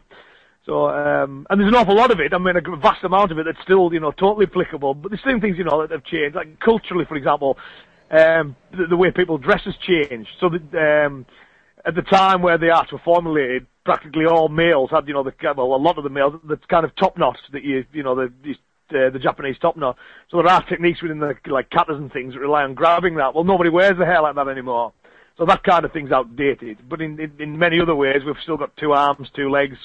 So, 0.66 0.90
um, 0.90 1.48
and 1.50 1.60
there's 1.60 1.70
an 1.70 1.76
awful 1.76 1.96
lot 1.96 2.12
of 2.12 2.20
it. 2.20 2.34
I 2.34 2.38
mean, 2.38 2.56
a 2.56 2.78
vast 2.78 3.04
amount 3.04 3.32
of 3.32 3.40
it 3.40 3.46
that's 3.46 3.64
still, 3.64 3.92
you 3.92 4.00
know, 4.00 4.12
totally 4.12 4.46
applicable. 4.46 4.94
But 4.94 5.12
there's 5.12 5.24
some 5.24 5.42
things, 5.42 5.58
you 5.58 5.64
know, 5.64 5.82
that 5.82 5.92
have 5.92 6.04
changed. 6.04 6.36
Like 6.36 6.60
culturally, 6.60 7.06
for 7.06 7.16
example, 7.16 7.58
um, 8.12 8.56
the, 8.72 8.86
the, 8.88 8.98
way 8.98 9.10
people 9.12 9.38
dress 9.38 9.62
has 9.66 9.76
changed. 9.78 10.30
So 10.40 10.50
that 10.50 11.06
um, 11.06 11.26
at 11.86 11.96
the 11.96 12.02
time 12.04 12.42
where 12.42 12.58
the 12.58 12.70
arts 12.70 12.92
were 12.92 13.02
formulated, 13.04 13.66
practically 13.86 14.26
all 14.26 14.50
males 14.50 14.92
had, 14.92 15.08
you 15.08 15.14
know, 15.14 15.24
the 15.24 15.34
well, 15.56 15.74
a 15.74 15.78
lot 15.78 15.98
of 15.98 16.04
the 16.04 16.10
males, 16.10 16.40
the 16.44 16.58
kind 16.70 16.86
of 16.86 16.96
top 16.96 17.18
knot 17.18 17.38
that 17.54 17.64
you, 17.64 17.86
you 17.94 18.04
know, 18.04 18.16
the 18.16 18.32
uh, 18.90 19.10
the 19.10 19.20
Japanese 19.20 19.58
top 19.60 19.78
knot. 19.78 19.98
So 20.30 20.38
there 20.38 20.48
are 20.48 20.64
techniques 20.64 21.02
within 21.02 21.20
the 21.20 21.36
like 21.48 21.70
katas 21.70 21.98
and 21.98 22.12
things 22.12 22.34
that 22.34 22.40
rely 22.40 22.64
on 22.64 22.74
grabbing 22.74 23.16
that. 23.16 23.36
Well, 23.36 23.44
nobody 23.44 23.70
wears 23.70 23.98
the 23.98 24.06
hair 24.06 24.22
like 24.22 24.36
that 24.36 24.48
anymore. 24.48 24.94
So 25.38 25.46
that 25.46 25.64
kind 25.64 25.86
of 25.86 25.94
thing's 25.94 26.12
outdated. 26.12 26.78
But 26.90 27.02
in, 27.02 27.20
in, 27.20 27.32
in 27.40 27.58
many 27.58 27.80
other 27.80 27.96
ways, 27.96 28.24
we've 28.26 28.36
still 28.44 28.58
got 28.58 28.76
two 28.76 28.92
arms, 28.92 29.30
two 29.34 29.50
legs. 29.50 29.78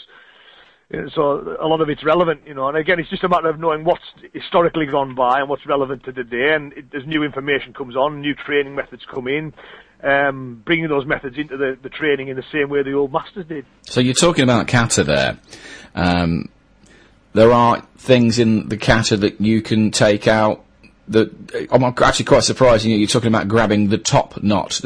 So 1.14 1.56
a 1.60 1.66
lot 1.66 1.80
of 1.80 1.88
it's 1.88 2.04
relevant, 2.04 2.42
you 2.46 2.54
know. 2.54 2.68
And 2.68 2.76
again, 2.76 2.98
it's 2.98 3.08
just 3.08 3.24
a 3.24 3.28
matter 3.28 3.48
of 3.48 3.58
knowing 3.58 3.84
what's 3.84 4.02
historically 4.32 4.86
gone 4.86 5.14
by 5.14 5.40
and 5.40 5.48
what's 5.48 5.66
relevant 5.66 6.04
to 6.04 6.12
today. 6.12 6.54
And 6.54 6.72
it, 6.72 6.86
as 6.94 7.06
new 7.06 7.22
information 7.22 7.72
comes 7.72 7.96
on, 7.96 8.20
new 8.20 8.34
training 8.34 8.74
methods 8.74 9.02
come 9.12 9.26
in, 9.26 9.54
um, 10.02 10.62
bringing 10.64 10.88
those 10.88 11.06
methods 11.06 11.36
into 11.38 11.56
the, 11.56 11.78
the 11.82 11.88
training 11.88 12.28
in 12.28 12.36
the 12.36 12.44
same 12.52 12.68
way 12.68 12.82
the 12.82 12.92
old 12.92 13.12
masters 13.12 13.46
did. 13.46 13.64
So 13.82 14.00
you're 14.00 14.14
talking 14.14 14.44
about 14.44 14.68
kata 14.68 15.04
there. 15.04 15.38
Um, 15.94 16.48
there 17.34 17.52
are 17.52 17.82
things 17.98 18.38
in 18.38 18.68
the 18.68 18.76
kata 18.76 19.16
that 19.18 19.40
you 19.40 19.60
can 19.60 19.90
take 19.90 20.26
out 20.26 20.64
that 21.08 21.68
I'm 21.70 21.84
actually 21.84 22.24
quite 22.24 22.44
surprised. 22.44 22.84
You 22.84 22.92
know, 22.92 22.98
you're 22.98 23.08
talking 23.08 23.28
about 23.28 23.48
grabbing 23.48 23.88
the 23.88 23.98
top 23.98 24.42
knot 24.42 24.80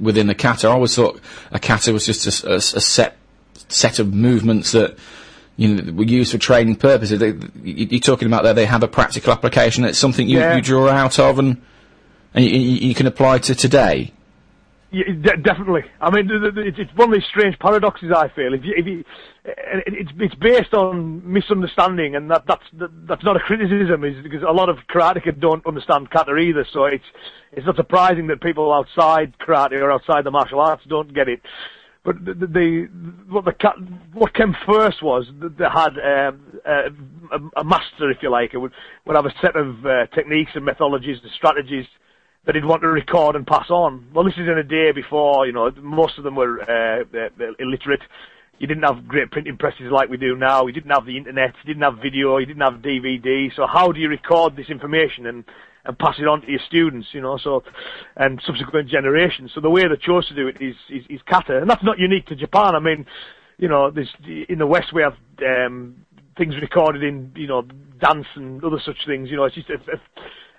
within 0.00 0.28
the 0.28 0.34
kata. 0.34 0.68
I 0.68 0.70
always 0.70 0.94
thought 0.94 1.20
a 1.50 1.58
kata 1.58 1.92
was 1.92 2.06
just 2.06 2.44
a, 2.44 2.52
a, 2.52 2.56
a 2.56 2.60
set 2.60 3.16
set 3.68 3.98
of 3.98 4.14
movements 4.14 4.72
that 4.72 4.96
you 5.56 5.74
know 5.74 5.92
were 5.92 6.04
used 6.04 6.30
for 6.30 6.38
training 6.38 6.76
purposes. 6.76 7.18
They, 7.18 7.34
you're 7.62 8.00
talking 8.00 8.28
about 8.28 8.44
there 8.44 8.54
they 8.54 8.66
have 8.66 8.82
a 8.82 8.88
practical 8.88 9.32
application. 9.32 9.84
It's 9.84 9.98
something 9.98 10.28
you, 10.28 10.38
yeah. 10.38 10.56
you 10.56 10.62
draw 10.62 10.88
out 10.88 11.18
of 11.18 11.38
and 11.38 11.60
and 12.34 12.44
you, 12.44 12.50
you, 12.50 12.94
can 12.94 13.06
apply 13.06 13.38
to 13.38 13.54
today. 13.54 14.12
Yeah, 14.94 15.06
de- 15.06 15.42
definitely. 15.42 15.82
I 16.00 16.08
mean, 16.08 16.30
it's 16.30 16.94
one 16.94 17.08
of 17.08 17.14
these 17.14 17.28
strange 17.28 17.58
paradoxes. 17.58 18.12
I 18.14 18.28
feel 18.28 18.54
if 18.54 18.64
you, 18.64 18.74
if 18.76 18.86
you, 18.86 19.04
it's 19.44 20.12
it's 20.20 20.34
based 20.36 20.72
on 20.72 21.20
misunderstanding, 21.30 22.14
and 22.14 22.30
that 22.30 22.44
that's 22.46 22.62
that's 23.08 23.24
not 23.24 23.34
a 23.34 23.40
criticism, 23.40 24.04
is 24.04 24.22
because 24.22 24.44
a 24.48 24.52
lot 24.52 24.68
of 24.68 24.76
karateka 24.88 25.40
don't 25.40 25.66
understand 25.66 26.12
kata 26.12 26.36
either. 26.36 26.64
So 26.72 26.84
it's 26.84 27.04
it's 27.50 27.66
not 27.66 27.74
surprising 27.74 28.28
that 28.28 28.40
people 28.40 28.72
outside 28.72 29.34
karate 29.44 29.82
or 29.82 29.90
outside 29.90 30.22
the 30.22 30.30
martial 30.30 30.60
arts 30.60 30.84
don't 30.88 31.12
get 31.12 31.28
it. 31.28 31.40
But 32.04 32.24
the, 32.24 32.34
the 32.34 32.88
what 33.28 33.46
the 33.46 33.54
what 34.12 34.32
came 34.32 34.54
first 34.64 35.02
was 35.02 35.26
they 35.40 35.64
had 35.64 35.98
um, 35.98 36.40
a, 36.64 37.60
a, 37.60 37.64
master, 37.64 38.12
if 38.12 38.18
you 38.22 38.30
like, 38.30 38.54
it 38.54 38.58
would 38.58 38.72
would 39.06 39.16
have 39.16 39.26
a 39.26 39.34
set 39.42 39.56
of 39.56 39.84
uh, 39.84 40.06
techniques 40.14 40.52
and 40.54 40.64
methodologies 40.64 41.20
and 41.20 41.32
strategies 41.36 41.86
that 42.46 42.54
he'd 42.54 42.64
want 42.64 42.82
to 42.82 42.88
record 42.88 43.36
and 43.36 43.46
pass 43.46 43.70
on. 43.70 44.06
Well, 44.14 44.24
this 44.24 44.34
is 44.34 44.48
in 44.48 44.58
a 44.58 44.62
day 44.62 44.92
before, 44.92 45.46
you 45.46 45.52
know, 45.52 45.70
most 45.80 46.18
of 46.18 46.24
them 46.24 46.36
were 46.36 46.60
uh, 46.60 47.04
uh, 47.16 47.52
illiterate. 47.58 48.02
You 48.58 48.66
didn't 48.66 48.84
have 48.84 49.08
great 49.08 49.30
printing 49.30 49.56
presses 49.56 49.90
like 49.90 50.08
we 50.08 50.16
do 50.16 50.36
now. 50.36 50.66
You 50.66 50.72
didn't 50.72 50.90
have 50.90 51.06
the 51.06 51.16
internet. 51.16 51.54
You 51.64 51.74
didn't 51.74 51.82
have 51.82 52.02
video. 52.02 52.36
You 52.38 52.46
didn't 52.46 52.62
have 52.62 52.82
DVD. 52.82 53.54
So 53.54 53.66
how 53.66 53.92
do 53.92 54.00
you 54.00 54.08
record 54.08 54.56
this 54.56 54.68
information 54.68 55.26
and, 55.26 55.44
and 55.84 55.98
pass 55.98 56.16
it 56.18 56.28
on 56.28 56.42
to 56.42 56.50
your 56.50 56.60
students, 56.66 57.08
you 57.12 57.20
know, 57.20 57.38
so, 57.38 57.64
and 58.16 58.40
subsequent 58.46 58.88
generations. 58.88 59.50
So 59.54 59.60
the 59.60 59.70
way 59.70 59.82
they 59.82 59.96
chose 59.96 60.28
to 60.28 60.34
do 60.34 60.46
it 60.46 60.56
is, 60.60 60.76
is, 60.88 61.04
is 61.08 61.20
kata. 61.28 61.58
And 61.58 61.68
that's 61.68 61.82
not 61.82 61.98
unique 61.98 62.26
to 62.26 62.36
Japan. 62.36 62.74
I 62.74 62.80
mean, 62.80 63.06
you 63.58 63.68
know, 63.68 63.90
there's, 63.90 64.12
in 64.48 64.58
the 64.58 64.66
West 64.66 64.92
we 64.92 65.02
have, 65.02 65.14
um, 65.44 65.96
things 66.36 66.54
recorded 66.60 67.02
in, 67.02 67.32
you 67.34 67.46
know, 67.46 67.62
dance 68.00 68.26
and 68.34 68.62
other 68.62 68.80
such 68.84 68.98
things, 69.06 69.30
you 69.30 69.36
know, 69.36 69.44
it's 69.44 69.54
just 69.54 69.70
a, 69.70 69.74
a 69.74 70.00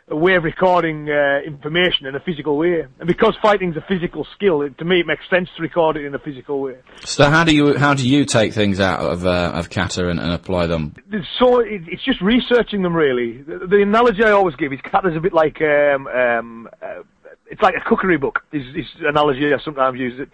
a 0.07 0.15
way 0.15 0.35
of 0.35 0.43
recording 0.43 1.09
uh, 1.09 1.39
information 1.45 2.05
in 2.05 2.15
a 2.15 2.19
physical 2.19 2.57
way. 2.57 2.85
And 2.99 3.07
because 3.07 3.35
fighting's 3.41 3.75
a 3.75 3.83
physical 3.87 4.27
skill, 4.35 4.61
it, 4.61 4.77
to 4.77 4.85
me 4.85 4.99
it 4.99 5.07
makes 5.07 5.27
sense 5.29 5.49
to 5.57 5.63
record 5.63 5.97
it 5.97 6.05
in 6.05 6.13
a 6.13 6.19
physical 6.19 6.61
way. 6.61 6.75
So 7.03 7.29
how 7.29 7.43
do 7.43 7.55
you 7.55 7.75
how 7.77 7.95
do 7.95 8.07
you 8.07 8.25
take 8.25 8.53
things 8.53 8.79
out 8.79 8.99
of 8.99 9.25
uh, 9.25 9.51
of 9.55 9.69
kata 9.69 10.07
and, 10.07 10.19
and, 10.19 10.31
apply 10.31 10.67
them? 10.67 10.95
So 11.39 11.59
it, 11.59 11.81
it's 11.87 12.03
just 12.03 12.21
researching 12.21 12.83
them 12.83 12.95
really. 12.95 13.41
The, 13.41 13.65
the, 13.67 13.81
analogy 13.81 14.23
I 14.23 14.31
always 14.31 14.55
give 14.55 14.71
is 14.73 14.79
kata's 14.81 15.15
a 15.15 15.19
bit 15.19 15.33
like 15.33 15.59
um, 15.61 16.07
um, 16.07 16.69
uh, 16.81 17.01
it's 17.49 17.61
like 17.61 17.73
a 17.75 17.89
cookery 17.89 18.17
book. 18.17 18.41
Is, 18.51 18.63
is 18.75 18.85
analogy 19.01 19.51
I 19.53 19.57
sometimes 19.63 19.99
use 19.99 20.19
it. 20.19 20.29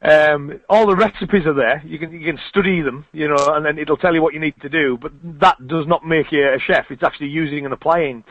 Um, 0.00 0.60
all 0.68 0.86
the 0.86 0.94
recipes 0.94 1.44
are 1.44 1.54
there. 1.54 1.82
You 1.84 1.98
can 1.98 2.12
you 2.12 2.24
can 2.24 2.38
study 2.48 2.82
them, 2.82 3.04
you 3.12 3.26
know, 3.26 3.48
and 3.48 3.66
then 3.66 3.78
it'll 3.78 3.96
tell 3.96 4.14
you 4.14 4.22
what 4.22 4.32
you 4.32 4.38
need 4.38 4.54
to 4.62 4.68
do. 4.68 4.96
But 4.96 5.10
that 5.40 5.56
does 5.66 5.88
not 5.88 6.06
make 6.06 6.30
you 6.30 6.46
a 6.46 6.60
chef. 6.60 6.86
It's 6.90 7.02
actually 7.02 7.30
using 7.30 7.64
and 7.64 7.74
applying. 7.74 8.22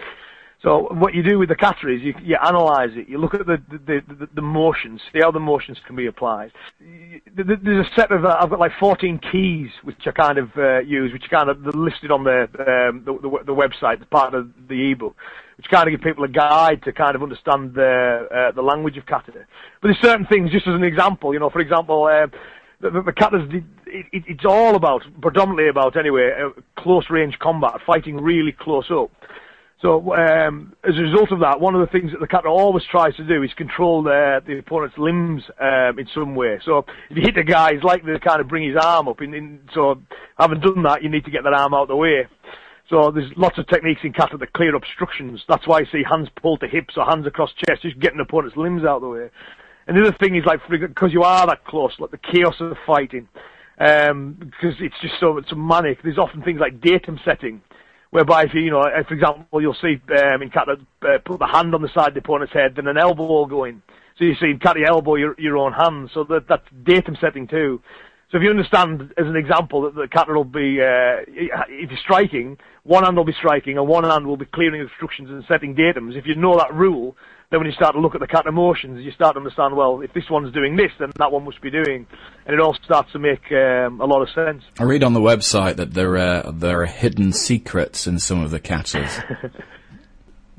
So 0.63 0.87
what 0.91 1.13
you 1.13 1.21
do 1.21 1.37
with 1.37 1.49
the 1.49 1.55
kata 1.55 1.87
is 1.87 2.01
you, 2.01 2.15
you 2.23 2.35
analyze 2.43 2.89
it. 2.93 3.07
You 3.07 3.19
look 3.19 3.35
at 3.35 3.45
the 3.45 3.61
the, 3.69 4.01
the, 4.07 4.27
the 4.33 4.41
motions, 4.41 5.01
see 5.13 5.19
how 5.21 5.29
the 5.29 5.39
motions 5.39 5.77
can 5.85 5.95
be 5.95 6.07
applied. 6.07 6.51
There's 7.35 7.85
a 7.85 7.95
set 7.95 8.11
of 8.11 8.25
uh, 8.25 8.37
I've 8.39 8.49
got 8.49 8.59
like 8.59 8.71
14 8.79 9.19
keys 9.31 9.69
which 9.83 10.07
I 10.07 10.11
kind 10.11 10.39
of 10.39 10.49
uh, 10.57 10.79
use, 10.79 11.13
which 11.13 11.25
are 11.25 11.45
kind 11.45 11.49
of 11.49 11.63
listed 11.75 12.09
on 12.09 12.23
the, 12.23 12.43
um, 12.59 13.03
the, 13.05 13.13
the 13.21 13.45
the 13.45 13.53
website, 13.53 14.09
part 14.09 14.33
of 14.33 14.49
the 14.67 14.91
ebook, 14.91 15.15
which 15.57 15.67
kind 15.69 15.87
of 15.87 15.91
give 15.91 16.01
people 16.01 16.23
a 16.23 16.27
guide 16.27 16.81
to 16.85 16.91
kind 16.91 17.15
of 17.15 17.21
understand 17.21 17.75
the 17.75 18.27
uh, 18.33 18.51
the 18.51 18.63
language 18.63 18.97
of 18.97 19.05
kata. 19.05 19.33
But 19.33 19.87
there's 19.89 20.01
certain 20.01 20.25
things, 20.25 20.51
just 20.51 20.65
as 20.65 20.73
an 20.73 20.83
example, 20.83 21.33
you 21.33 21.39
know, 21.39 21.51
for 21.51 21.59
example, 21.59 22.05
uh, 22.05 22.25
the, 22.81 22.89
the, 22.89 23.01
the 23.03 23.13
kata's 23.13 23.47
it, 23.51 23.63
it, 24.11 24.23
it's 24.27 24.45
all 24.45 24.75
about 24.75 25.03
predominantly 25.21 25.69
about 25.69 25.95
anyway 25.95 26.31
uh, 26.31 26.49
close 26.81 27.11
range 27.11 27.37
combat, 27.37 27.79
fighting 27.85 28.17
really 28.19 28.53
close 28.53 28.89
up. 28.89 29.11
So 29.81 30.15
um, 30.15 30.74
as 30.88 30.96
a 30.98 31.01
result 31.01 31.31
of 31.31 31.39
that, 31.41 31.60
one 31.60 31.75
of 31.75 31.81
the 31.81 31.91
things 31.91 32.12
that 32.12 32.19
the 32.19 32.27
kata 32.27 32.48
always 32.48 32.84
tries 32.89 33.15
to 33.17 33.24
do 33.24 33.43
is 33.43 33.53
control 33.53 34.01
the, 34.01 34.41
the 34.46 34.57
opponent's 34.57 34.98
limbs 34.98 35.43
um, 35.62 36.00
in 36.00 36.07
some 36.15 36.34
way. 36.34 36.60
So 36.65 36.86
if 37.12 37.17
you 37.17 37.22
hit 37.22 37.38
a 37.38 37.43
guy, 37.43 37.74
he's 37.74 37.84
likely 37.84 38.12
to 38.12 38.19
kind 38.19 38.41
of 38.41 38.48
bring 38.48 38.67
his 38.67 38.75
arm 38.75 39.07
up. 39.07 39.22
In, 39.22 39.36
in, 39.36 39.60
so 39.75 40.01
having 40.39 40.62
done 40.62 40.81
that, 40.84 41.03
you 41.03 41.10
need 41.10 41.25
to 41.25 41.31
get 41.31 41.43
that 41.43 41.53
arm 41.53 41.75
out 41.75 41.84
of 41.84 41.88
the 41.89 41.96
way. 41.96 42.27
So 42.89 43.12
there's 43.12 43.31
lots 43.36 43.60
of 43.60 43.67
techniques 43.67 44.01
in 44.03 44.13
kata 44.13 44.38
that 44.38 44.53
clear 44.53 44.74
obstructions. 44.74 45.41
That's 45.48 45.67
why 45.67 45.81
you 45.81 45.88
see 45.91 46.03
hands 46.10 46.29
pulled 46.41 46.62
to 46.62 46.67
hips 46.67 46.96
or 46.98 47.05
hands 47.05 47.27
across 47.27 47.51
chest, 47.67 47.84
just 47.84 48.00
getting 48.00 48.17
the 48.17 48.24
opponent's 48.24 48.57
limbs 48.57 48.84
out 48.84 48.98
of 48.98 49.01
the 49.03 49.10
way. 49.10 49.29
And 49.86 49.96
the 49.96 50.01
other 50.01 50.17
thing 50.19 50.36
is 50.36 50.46
like 50.46 50.60
because 50.69 51.13
you 51.13 51.22
are 51.22 51.46
that 51.46 51.65
close, 51.65 51.93
like 52.00 52.12
the 52.12 52.17
chaos 52.17 52.55
of 52.60 52.69
the 52.69 52.77
fighting, 52.86 53.27
um, 53.79 54.38
because 54.39 54.75
it's 54.79 54.96
just 55.01 55.15
so 55.19 55.38
it's 55.38 55.50
so 55.50 55.55
manic. 55.55 56.01
There's 56.01 56.17
often 56.17 56.41
things 56.41 56.60
like 56.60 56.81
datum 56.81 57.19
setting 57.24 57.62
whereby 58.11 58.43
if 58.43 58.53
you, 58.53 58.61
you 58.61 58.71
know, 58.71 58.83
for 59.07 59.13
example, 59.13 59.61
you'll 59.61 59.75
see 59.75 60.01
um, 60.17 60.41
in 60.41 60.49
kata 60.49 60.77
uh, 61.01 61.17
put 61.25 61.39
the 61.39 61.47
hand 61.47 61.73
on 61.75 61.81
the 61.81 61.89
side 61.93 62.09
of 62.09 62.13
the 62.13 62.19
opponent's 62.19 62.53
head, 62.53 62.73
then 62.75 62.87
an 62.87 62.97
elbow 62.97 63.25
will 63.25 63.45
go 63.45 63.63
in. 63.63 63.81
So 64.17 64.25
you 64.25 64.35
see 64.39 64.47
in 64.47 64.59
kata 64.59 64.83
elbow 64.87 65.15
your 65.15 65.35
your 65.39 65.57
own 65.57 65.73
hand. 65.73 66.09
So 66.13 66.23
that 66.25 66.47
that's 66.47 66.65
datum 66.83 67.17
setting 67.19 67.47
too. 67.47 67.81
So 68.29 68.37
if 68.37 68.43
you 68.43 68.49
understand, 68.49 69.13
as 69.17 69.25
an 69.25 69.37
example, 69.37 69.83
that 69.83 69.95
the 69.95 70.07
kata 70.09 70.33
will 70.33 70.43
be, 70.43 70.81
uh, 70.81 71.23
if 71.69 71.89
you're 71.89 71.99
striking, 72.03 72.57
one 72.83 73.05
hand 73.05 73.15
will 73.15 73.23
be 73.23 73.31
striking 73.31 73.77
and 73.77 73.87
one 73.87 74.03
hand 74.03 74.27
will 74.27 74.35
be 74.35 74.45
clearing 74.45 74.81
obstructions 74.81 75.29
and 75.29 75.45
setting 75.47 75.75
datums. 75.75 76.17
If 76.17 76.25
you 76.25 76.35
know 76.35 76.57
that 76.57 76.73
rule, 76.73 77.15
then 77.49 77.61
when 77.61 77.67
you 77.67 77.73
start 77.73 77.93
to 77.93 78.01
look 78.01 78.13
at 78.13 78.19
the 78.19 78.27
kata 78.27 78.51
motions, 78.51 79.03
you 79.05 79.11
start 79.11 79.35
to 79.35 79.39
understand, 79.39 79.75
well, 79.75 80.01
if 80.01 80.11
this 80.13 80.29
one's 80.29 80.53
doing 80.53 80.75
this, 80.75 80.91
then 80.99 81.11
that 81.17 81.31
one 81.31 81.45
must 81.45 81.61
be 81.61 81.71
doing. 81.71 82.05
And 82.45 82.53
it 82.53 82.59
all 82.59 82.75
starts 82.83 83.11
to 83.13 83.19
make 83.19 83.51
um, 83.51 84.01
a 84.01 84.05
lot 84.05 84.21
of 84.21 84.29
sense. 84.31 84.63
I 84.77 84.83
read 84.83 85.01
on 85.01 85.13
the 85.13 85.21
website 85.21 85.77
that 85.77 85.93
there 85.93 86.17
are, 86.17 86.51
there 86.51 86.81
are 86.81 86.85
hidden 86.85 87.31
secrets 87.31 88.05
in 88.05 88.19
some 88.19 88.43
of 88.43 88.51
the 88.51 88.59
katas. 88.59 89.23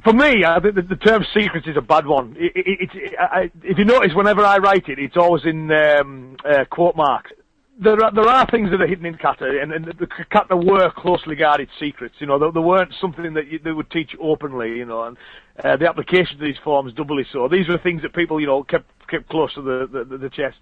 For 0.04 0.14
me, 0.14 0.44
I 0.44 0.60
think 0.60 0.76
the, 0.76 0.82
the 0.82 0.96
term 0.96 1.24
secrets 1.34 1.66
is 1.66 1.76
a 1.76 1.82
bad 1.82 2.06
one. 2.06 2.36
It, 2.38 2.52
it, 2.54 2.90
it, 2.94 3.14
I, 3.18 3.50
if 3.62 3.76
you 3.76 3.84
notice, 3.84 4.12
whenever 4.14 4.42
I 4.42 4.56
write 4.56 4.88
it, 4.88 4.98
it's 4.98 5.16
always 5.16 5.44
in 5.44 5.70
um, 5.70 6.36
uh, 6.48 6.64
quote 6.70 6.96
marks 6.96 7.32
there 7.80 8.02
are, 8.04 8.12
there 8.12 8.28
are 8.28 8.46
things 8.50 8.70
that 8.70 8.80
are 8.80 8.86
hidden 8.86 9.06
in 9.06 9.16
kata, 9.16 9.60
and, 9.62 9.72
and 9.72 9.84
the 9.86 10.06
kata 10.30 10.56
were 10.56 10.90
closely 10.96 11.36
guarded 11.36 11.68
secrets. 11.78 12.14
You 12.18 12.26
know, 12.26 12.38
they, 12.38 12.50
they 12.52 12.60
weren't 12.60 12.92
something 13.00 13.34
that 13.34 13.48
you, 13.48 13.58
they 13.62 13.72
would 13.72 13.90
teach 13.90 14.10
openly. 14.20 14.70
You 14.76 14.84
know, 14.84 15.04
and 15.04 15.16
uh, 15.62 15.76
the 15.76 15.88
application 15.88 16.34
of 16.34 16.40
these 16.40 16.56
forms 16.64 16.92
doubly 16.94 17.24
so. 17.32 17.48
These 17.48 17.68
were 17.68 17.78
things 17.78 18.02
that 18.02 18.14
people, 18.14 18.40
you 18.40 18.46
know, 18.46 18.64
kept 18.64 18.86
kept 19.08 19.28
close 19.28 19.54
to 19.54 19.62
the 19.62 20.04
the, 20.04 20.18
the 20.18 20.30
chest. 20.30 20.56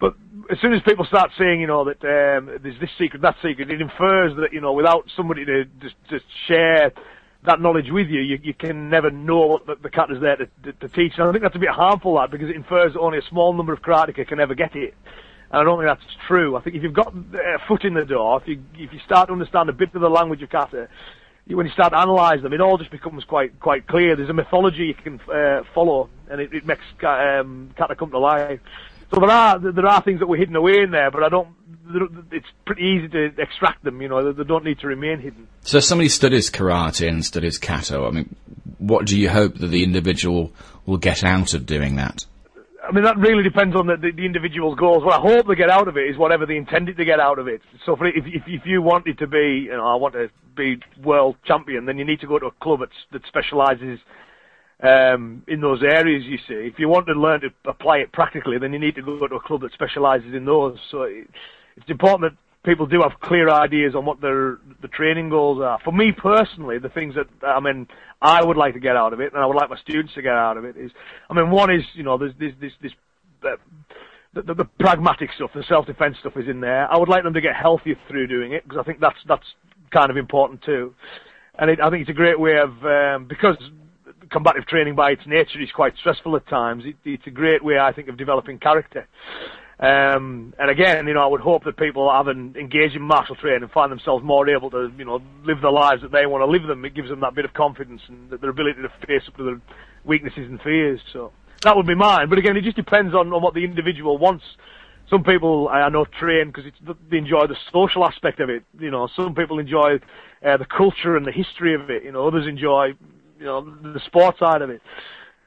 But 0.00 0.14
as 0.50 0.58
soon 0.60 0.72
as 0.72 0.82
people 0.82 1.04
start 1.04 1.30
saying, 1.38 1.60
you 1.60 1.66
know, 1.66 1.84
that 1.84 2.02
um, 2.02 2.58
there's 2.62 2.78
this 2.80 2.90
secret, 2.98 3.22
that 3.22 3.36
secret, 3.42 3.70
it 3.70 3.80
infers 3.80 4.36
that 4.36 4.52
you 4.52 4.60
know, 4.60 4.72
without 4.72 5.04
somebody 5.16 5.44
to 5.44 5.64
just, 5.80 5.94
just 6.10 6.24
share 6.48 6.92
that 7.46 7.60
knowledge 7.60 7.86
with 7.90 8.08
you, 8.08 8.20
you, 8.20 8.38
you 8.42 8.54
can 8.54 8.90
never 8.90 9.10
know 9.10 9.46
what 9.46 9.66
the, 9.66 9.76
the 9.82 9.90
kata's 9.90 10.20
there 10.20 10.36
to, 10.36 10.46
to, 10.64 10.72
to 10.72 10.88
teach. 10.88 11.12
And 11.16 11.28
I 11.28 11.32
think 11.32 11.42
that's 11.42 11.54
a 11.54 11.60
bit 11.60 11.68
harmful, 11.68 12.16
that, 12.16 12.30
because 12.30 12.48
it 12.50 12.56
infers 12.56 12.94
that 12.94 13.00
only 13.00 13.18
a 13.18 13.28
small 13.30 13.52
number 13.52 13.72
of 13.72 13.82
karateka 13.82 14.26
can 14.26 14.40
ever 14.40 14.54
get 14.54 14.74
it. 14.74 14.94
And 15.50 15.60
I 15.60 15.64
don't 15.64 15.78
think 15.78 15.88
that's 15.88 16.16
true. 16.26 16.56
I 16.56 16.60
think 16.60 16.76
if 16.76 16.82
you've 16.82 16.94
got 16.94 17.14
a 17.14 17.58
foot 17.68 17.84
in 17.84 17.94
the 17.94 18.04
door, 18.04 18.40
if 18.40 18.48
you 18.48 18.62
if 18.74 18.92
you 18.92 18.98
start 19.04 19.28
to 19.28 19.32
understand 19.32 19.68
a 19.68 19.72
bit 19.72 19.94
of 19.94 20.00
the 20.00 20.08
language 20.08 20.42
of 20.42 20.50
kata, 20.50 20.88
when 21.46 21.66
you 21.66 21.72
start 21.72 21.92
to 21.92 22.02
analyse 22.02 22.42
them, 22.42 22.52
it 22.52 22.60
all 22.60 22.78
just 22.78 22.90
becomes 22.90 23.24
quite 23.24 23.60
quite 23.60 23.86
clear. 23.86 24.16
There's 24.16 24.30
a 24.30 24.34
mythology 24.34 24.84
you 24.84 24.94
can 24.94 25.20
uh, 25.30 25.62
follow, 25.74 26.08
and 26.30 26.40
it, 26.40 26.52
it 26.52 26.66
makes 26.66 26.82
um, 27.02 27.70
kata 27.76 27.94
come 27.94 28.10
to 28.10 28.18
life. 28.18 28.60
So 29.12 29.20
there 29.20 29.30
are 29.30 29.58
there 29.58 29.86
are 29.86 30.02
things 30.02 30.20
that 30.20 30.26
were 30.26 30.36
hidden 30.36 30.56
away 30.56 30.80
in 30.82 30.90
there, 30.90 31.10
but 31.10 31.22
I 31.22 31.28
don't. 31.28 31.48
It's 32.32 32.46
pretty 32.64 32.82
easy 32.82 33.08
to 33.08 33.26
extract 33.38 33.84
them. 33.84 34.00
You 34.00 34.08
know, 34.08 34.24
they, 34.24 34.42
they 34.42 34.48
don't 34.48 34.64
need 34.64 34.78
to 34.80 34.86
remain 34.86 35.20
hidden. 35.20 35.46
So, 35.62 35.78
if 35.78 35.84
somebody 35.84 36.08
studies 36.08 36.50
karate 36.50 37.08
and 37.08 37.24
studies 37.24 37.58
kata. 37.58 37.98
I 37.98 38.10
mean, 38.10 38.34
what 38.78 39.06
do 39.06 39.18
you 39.18 39.28
hope 39.28 39.56
that 39.58 39.66
the 39.66 39.84
individual 39.84 40.52
will 40.86 40.96
get 40.96 41.22
out 41.22 41.52
of 41.52 41.66
doing 41.66 41.96
that? 41.96 42.24
I 42.86 42.92
mean, 42.92 43.04
that 43.04 43.16
really 43.18 43.42
depends 43.42 43.74
on 43.74 43.86
the, 43.86 43.96
the, 43.96 44.12
the, 44.12 44.26
individual's 44.26 44.78
goals. 44.78 45.04
What 45.04 45.14
I 45.14 45.20
hope 45.20 45.46
they 45.46 45.54
get 45.54 45.70
out 45.70 45.88
of 45.88 45.96
it 45.96 46.08
is 46.08 46.16
whatever 46.18 46.44
they 46.44 46.56
intended 46.56 46.96
to 46.96 47.04
get 47.04 47.20
out 47.20 47.38
of 47.38 47.48
it. 47.48 47.62
So, 47.86 47.96
for, 47.96 48.06
if, 48.06 48.24
if, 48.26 48.42
if 48.46 48.66
you 48.66 48.82
wanted 48.82 49.18
to 49.18 49.26
be, 49.26 49.66
you 49.66 49.72
know, 49.72 49.86
I 49.86 49.94
want 49.94 50.14
to 50.14 50.28
be 50.56 50.78
world 51.02 51.36
champion, 51.44 51.86
then 51.86 51.98
you 51.98 52.04
need 52.04 52.20
to 52.20 52.26
go 52.26 52.38
to 52.38 52.46
a 52.46 52.50
club 52.62 52.80
that, 52.80 52.90
that 53.12 53.22
specialises 53.26 53.98
um, 54.82 55.42
in 55.48 55.60
those 55.60 55.82
areas. 55.82 56.24
You 56.24 56.38
see, 56.48 56.54
if 56.66 56.78
you 56.78 56.88
want 56.88 57.06
to 57.06 57.14
learn 57.14 57.40
to 57.40 57.48
apply 57.64 57.98
it 57.98 58.12
practically, 58.12 58.58
then 58.58 58.72
you 58.72 58.78
need 58.78 58.96
to 58.96 59.02
go 59.02 59.26
to 59.26 59.36
a 59.36 59.40
club 59.40 59.62
that 59.62 59.72
specialises 59.72 60.34
in 60.34 60.44
those. 60.44 60.78
So, 60.90 61.02
it, 61.02 61.28
it's 61.76 61.88
important 61.88 62.32
that 62.32 62.38
people 62.64 62.86
do 62.86 63.02
have 63.02 63.20
clear 63.20 63.48
ideas 63.48 63.94
on 63.94 64.04
what 64.04 64.20
their 64.20 64.58
the 64.82 64.88
training 64.88 65.28
goals 65.30 65.60
are. 65.62 65.78
For 65.84 65.92
me 65.92 66.12
personally, 66.12 66.78
the 66.78 66.88
things 66.88 67.14
that 67.14 67.28
I 67.46 67.60
mean 67.60 67.86
I 68.24 68.42
would 68.42 68.56
like 68.56 68.72
to 68.72 68.80
get 68.80 68.96
out 68.96 69.12
of 69.12 69.20
it, 69.20 69.34
and 69.34 69.42
I 69.42 69.46
would 69.46 69.54
like 69.54 69.68
my 69.68 69.76
students 69.76 70.14
to 70.14 70.22
get 70.22 70.32
out 70.32 70.56
of 70.56 70.64
it 70.64 70.76
is, 70.78 70.90
I 71.28 71.34
mean, 71.34 71.50
one 71.50 71.70
is 71.70 71.82
you 71.92 72.02
know 72.02 72.16
there's 72.18 72.34
this 72.40 72.52
this 72.60 72.72
this. 72.82 72.92
Uh, 73.44 73.56
the, 74.32 74.42
the, 74.42 74.54
the, 74.54 74.64
pragmatic 74.80 75.30
stuff, 75.36 75.50
the 75.54 75.62
self-defense 75.68 76.16
stuff 76.18 76.32
is 76.36 76.48
in 76.48 76.60
there. 76.60 76.90
I 76.90 76.98
would 76.98 77.08
like 77.08 77.22
them 77.22 77.34
to 77.34 77.40
get 77.40 77.54
healthier 77.54 77.94
through 78.08 78.26
doing 78.26 78.52
it 78.52 78.64
because 78.64 78.78
I 78.80 78.82
think 78.82 78.98
that's 78.98 79.18
that's 79.28 79.46
kind 79.92 80.10
of 80.10 80.16
important 80.16 80.62
too. 80.62 80.92
And 81.56 81.70
it, 81.70 81.78
I 81.80 81.88
think 81.88 82.00
it's 82.00 82.10
a 82.10 82.14
great 82.14 82.40
way 82.40 82.56
of 82.58 82.70
um, 82.84 83.26
because 83.28 83.56
combative 84.30 84.66
training 84.66 84.96
by 84.96 85.12
its 85.12 85.22
nature 85.26 85.60
is 85.60 85.70
quite 85.70 85.92
stressful 86.00 86.34
at 86.34 86.48
times. 86.48 86.82
It, 86.84 86.96
it's 87.04 87.26
a 87.28 87.30
great 87.30 87.62
way, 87.62 87.78
I 87.78 87.92
think, 87.92 88.08
of 88.08 88.16
developing 88.16 88.58
character. 88.58 89.06
Um, 89.80 90.54
and 90.58 90.70
again, 90.70 91.06
you 91.08 91.14
know, 91.14 91.22
I 91.22 91.26
would 91.26 91.40
hope 91.40 91.64
that 91.64 91.76
people 91.76 92.10
haven't 92.10 92.56
engaged 92.56 92.94
in 92.94 93.02
martial 93.02 93.34
training 93.34 93.64
and 93.64 93.72
find 93.72 93.90
themselves 93.90 94.24
more 94.24 94.48
able 94.48 94.70
to, 94.70 94.92
you 94.96 95.04
know, 95.04 95.20
live 95.44 95.60
the 95.60 95.70
lives 95.70 96.02
that 96.02 96.12
they 96.12 96.26
want 96.26 96.42
to 96.42 96.46
live 96.46 96.66
them. 96.66 96.84
It 96.84 96.94
gives 96.94 97.08
them 97.08 97.20
that 97.20 97.34
bit 97.34 97.44
of 97.44 97.54
confidence 97.54 98.02
and 98.08 98.30
their 98.30 98.50
ability 98.50 98.82
to 98.82 99.06
face 99.06 99.22
up 99.26 99.36
to 99.36 99.44
their 99.44 99.60
weaknesses 100.04 100.46
and 100.48 100.60
fears. 100.60 101.00
So 101.12 101.32
that 101.62 101.76
would 101.76 101.86
be 101.86 101.94
mine. 101.96 102.28
But 102.28 102.38
again, 102.38 102.56
it 102.56 102.62
just 102.62 102.76
depends 102.76 103.14
on, 103.14 103.32
on 103.32 103.42
what 103.42 103.54
the 103.54 103.64
individual 103.64 104.16
wants. 104.16 104.44
Some 105.10 105.24
people 105.24 105.68
I 105.68 105.88
know 105.88 106.04
train 106.04 106.52
because 106.52 106.70
they 107.10 107.18
enjoy 107.18 107.46
the 107.46 107.56
social 107.72 108.04
aspect 108.04 108.40
of 108.40 108.48
it. 108.48 108.64
You 108.78 108.90
know, 108.90 109.08
some 109.14 109.34
people 109.34 109.58
enjoy 109.58 109.98
uh, 110.44 110.56
the 110.56 110.64
culture 110.64 111.16
and 111.16 111.26
the 111.26 111.32
history 111.32 111.74
of 111.74 111.90
it. 111.90 112.04
You 112.04 112.12
know, 112.12 112.26
others 112.26 112.46
enjoy, 112.46 112.94
you 113.38 113.44
know, 113.44 113.60
the 113.60 114.00
sport 114.06 114.38
side 114.38 114.62
of 114.62 114.70
it. 114.70 114.80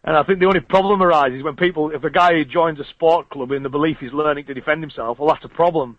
And 0.04 0.16
I 0.16 0.24
think 0.24 0.39
the 0.39 0.46
only 0.46 0.62
problem 0.62 1.01
arises 1.01 1.44
when 1.44 1.56
people, 1.56 1.92
if 1.92 2.04
a 2.04 2.10
guy 2.10 2.44
joins 2.44 2.80
a 2.80 2.86
sport 2.86 3.30
club 3.30 3.51
in 3.51 3.63
the 3.63 3.70
belief 3.70 3.98
he's 4.00 4.13
learning 4.13 4.46
to 4.46 4.54
defend 4.54 4.82
himself, 4.82 5.20
well, 5.20 5.30
that's 5.30 5.44
a 5.44 5.50
problem. 5.50 5.98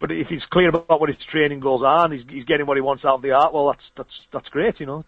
But 0.00 0.10
if 0.10 0.28
he's 0.28 0.44
clear 0.50 0.68
about 0.68 1.00
what 1.00 1.08
his 1.08 1.18
training 1.30 1.60
goals 1.60 1.82
are 1.84 2.04
and 2.04 2.14
he's, 2.14 2.24
he's 2.28 2.44
getting 2.44 2.66
what 2.66 2.76
he 2.76 2.82
wants 2.82 3.04
out 3.04 3.14
of 3.14 3.22
the 3.22 3.32
art, 3.32 3.52
well, 3.52 3.68
that's 3.68 3.84
that's 3.96 4.20
that's 4.32 4.48
great, 4.48 4.78
you 4.78 4.86
know. 4.86 5.04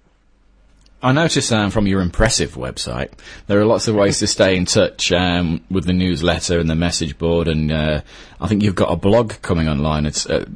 I 1.01 1.13
noticed 1.13 1.53
um, 1.53 1.71
from 1.71 1.87
your 1.87 2.01
impressive 2.01 2.55
website, 2.55 3.13
there 3.47 3.61
are 3.61 3.65
lots 3.65 3.87
of 3.87 3.95
ways 3.95 4.19
to 4.19 4.27
stay 4.27 4.57
in 4.57 4.65
touch 4.65 5.13
um, 5.13 5.61
with 5.71 5.85
the 5.85 5.93
newsletter 5.93 6.59
and 6.59 6.69
the 6.69 6.75
message 6.75 7.19
board, 7.19 7.47
and 7.47 7.71
uh, 7.71 8.01
I 8.41 8.49
think 8.49 8.65
you've 8.65 8.75
got 8.75 8.91
a 8.91 8.97
blog 8.97 9.35
coming 9.43 9.69
online. 9.69 10.07
It's 10.07 10.27
uh, 10.27 10.47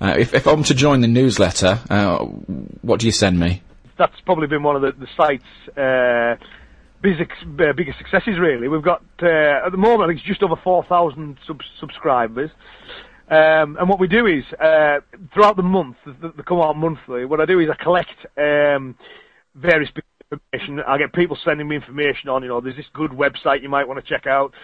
uh, 0.00 0.14
if, 0.16 0.34
if, 0.34 0.46
I'm 0.46 0.62
to 0.64 0.74
join 0.74 1.00
the 1.00 1.08
newsletter, 1.08 1.80
uh, 1.90 2.18
what 2.18 3.00
do 3.00 3.06
you 3.06 3.12
send 3.12 3.40
me? 3.40 3.62
That's 3.96 4.20
probably 4.24 4.46
been 4.46 4.62
one 4.62 4.76
of 4.76 4.82
the, 4.82 4.92
the 4.92 5.08
sites 5.16 5.42
uh, 5.76 6.36
biggest, 7.02 7.30
uh, 7.60 7.72
biggest 7.76 7.98
successes 7.98 8.38
really. 8.38 8.68
We've 8.68 8.82
got 8.82 9.02
uh, 9.22 9.66
at 9.66 9.70
the 9.70 9.78
moment 9.78 10.02
I 10.02 10.06
think 10.08 10.20
it's 10.20 10.28
just 10.28 10.42
over 10.42 10.56
four 10.62 10.84
thousand 10.84 11.38
sub- 11.46 11.60
subscribers. 11.80 12.50
Um, 13.30 13.76
and 13.78 13.88
what 13.88 14.00
we 14.00 14.08
do 14.08 14.26
is 14.26 14.42
uh, 14.58 15.00
throughout 15.34 15.56
the 15.56 15.62
month, 15.62 15.96
they 16.06 16.42
come 16.46 16.60
out 16.60 16.76
monthly. 16.76 17.26
What 17.26 17.40
I 17.40 17.44
do 17.44 17.60
is 17.60 17.68
I 17.68 17.82
collect 17.82 18.08
um, 18.38 18.94
various 19.54 19.90
information. 20.32 20.80
I 20.86 20.96
get 20.96 21.12
people 21.12 21.36
sending 21.44 21.68
me 21.68 21.76
information 21.76 22.30
on, 22.30 22.42
you 22.42 22.48
know, 22.48 22.62
there's 22.62 22.76
this 22.76 22.86
good 22.94 23.10
website 23.10 23.62
you 23.62 23.68
might 23.68 23.86
want 23.86 24.02
to 24.02 24.08
check 24.08 24.26
out. 24.26 24.54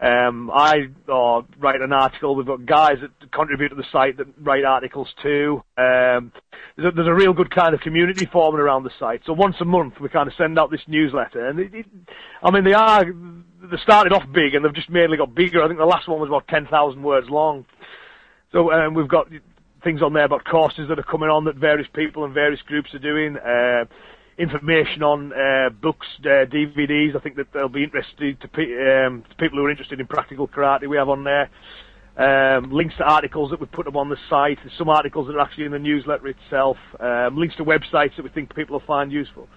Um, 0.00 0.48
I 0.52 0.88
uh, 1.08 1.42
write 1.58 1.80
an 1.80 1.92
article. 1.92 2.36
We've 2.36 2.46
got 2.46 2.64
guys 2.64 2.98
that 3.00 3.32
contribute 3.32 3.70
to 3.70 3.74
the 3.74 3.84
site 3.90 4.16
that 4.18 4.28
write 4.40 4.64
articles 4.64 5.08
too. 5.20 5.62
Um, 5.76 6.30
there's, 6.76 6.92
a, 6.92 6.94
there's, 6.94 7.08
a, 7.08 7.14
real 7.14 7.32
good 7.32 7.52
kind 7.52 7.74
of 7.74 7.80
community 7.80 8.24
forming 8.32 8.60
around 8.60 8.84
the 8.84 8.92
site. 9.00 9.22
So 9.26 9.32
once 9.32 9.56
a 9.60 9.64
month 9.64 9.94
we 10.00 10.08
kind 10.08 10.28
of 10.28 10.34
send 10.38 10.56
out 10.56 10.70
this 10.70 10.82
newsletter, 10.86 11.48
and 11.48 11.58
it, 11.58 11.74
it, 11.74 11.86
I 12.44 12.52
mean 12.52 12.62
they 12.62 12.74
are 12.74 13.06
they 13.06 13.76
started 13.82 14.12
off 14.12 14.22
big 14.32 14.54
and 14.54 14.64
they've 14.64 14.74
just 14.74 14.88
mainly 14.88 15.16
got 15.16 15.34
bigger. 15.34 15.64
I 15.64 15.66
think 15.66 15.80
the 15.80 15.84
last 15.84 16.06
one 16.06 16.20
was 16.20 16.28
about 16.28 16.46
ten 16.46 16.68
thousand 16.68 17.02
words 17.02 17.28
long. 17.28 17.66
So 18.52 18.70
um, 18.72 18.94
we've 18.94 19.08
got 19.08 19.26
things 19.82 20.00
on 20.00 20.12
there 20.12 20.24
about 20.24 20.44
courses 20.44 20.88
that 20.88 20.98
are 21.00 21.04
coming 21.04 21.28
on 21.28 21.44
that 21.46 21.56
various 21.56 21.88
people 21.92 22.24
and 22.24 22.32
various 22.32 22.62
groups 22.62 22.94
are 22.94 23.00
doing. 23.00 23.36
Uh, 23.36 23.84
information 24.38 25.02
on 25.02 25.32
uh, 25.32 25.70
books, 25.70 26.06
uh, 26.20 26.46
DVDs. 26.46 27.16
I 27.16 27.20
think 27.20 27.36
that 27.36 27.52
they'll 27.52 27.68
be 27.68 27.82
interested 27.82 28.40
to, 28.40 28.48
pe- 28.48 29.04
um, 29.06 29.24
to, 29.28 29.34
people 29.36 29.58
who 29.58 29.64
are 29.64 29.70
interested 29.70 30.00
in 30.00 30.06
practical 30.06 30.46
karate. 30.46 30.88
We 30.88 30.96
have 30.96 31.08
on 31.08 31.24
there 31.24 31.50
um, 32.16 32.70
links 32.72 32.96
to 32.98 33.04
articles 33.04 33.50
that 33.50 33.60
we 33.60 33.66
put 33.66 33.86
up 33.86 33.96
on 33.96 34.08
the 34.08 34.16
site. 34.28 34.58
There's 34.62 34.76
some 34.76 34.88
articles 34.88 35.26
that 35.26 35.36
are 35.36 35.40
actually 35.40 35.66
in 35.66 35.72
the 35.72 35.78
newsletter 35.78 36.28
itself. 36.28 36.76
Um, 36.98 37.36
links 37.36 37.56
to 37.56 37.64
websites 37.64 38.16
that 38.16 38.22
we 38.22 38.28
think 38.30 38.54
people 38.54 38.78
will 38.78 38.86
find 38.86 39.12
useful. 39.12 39.48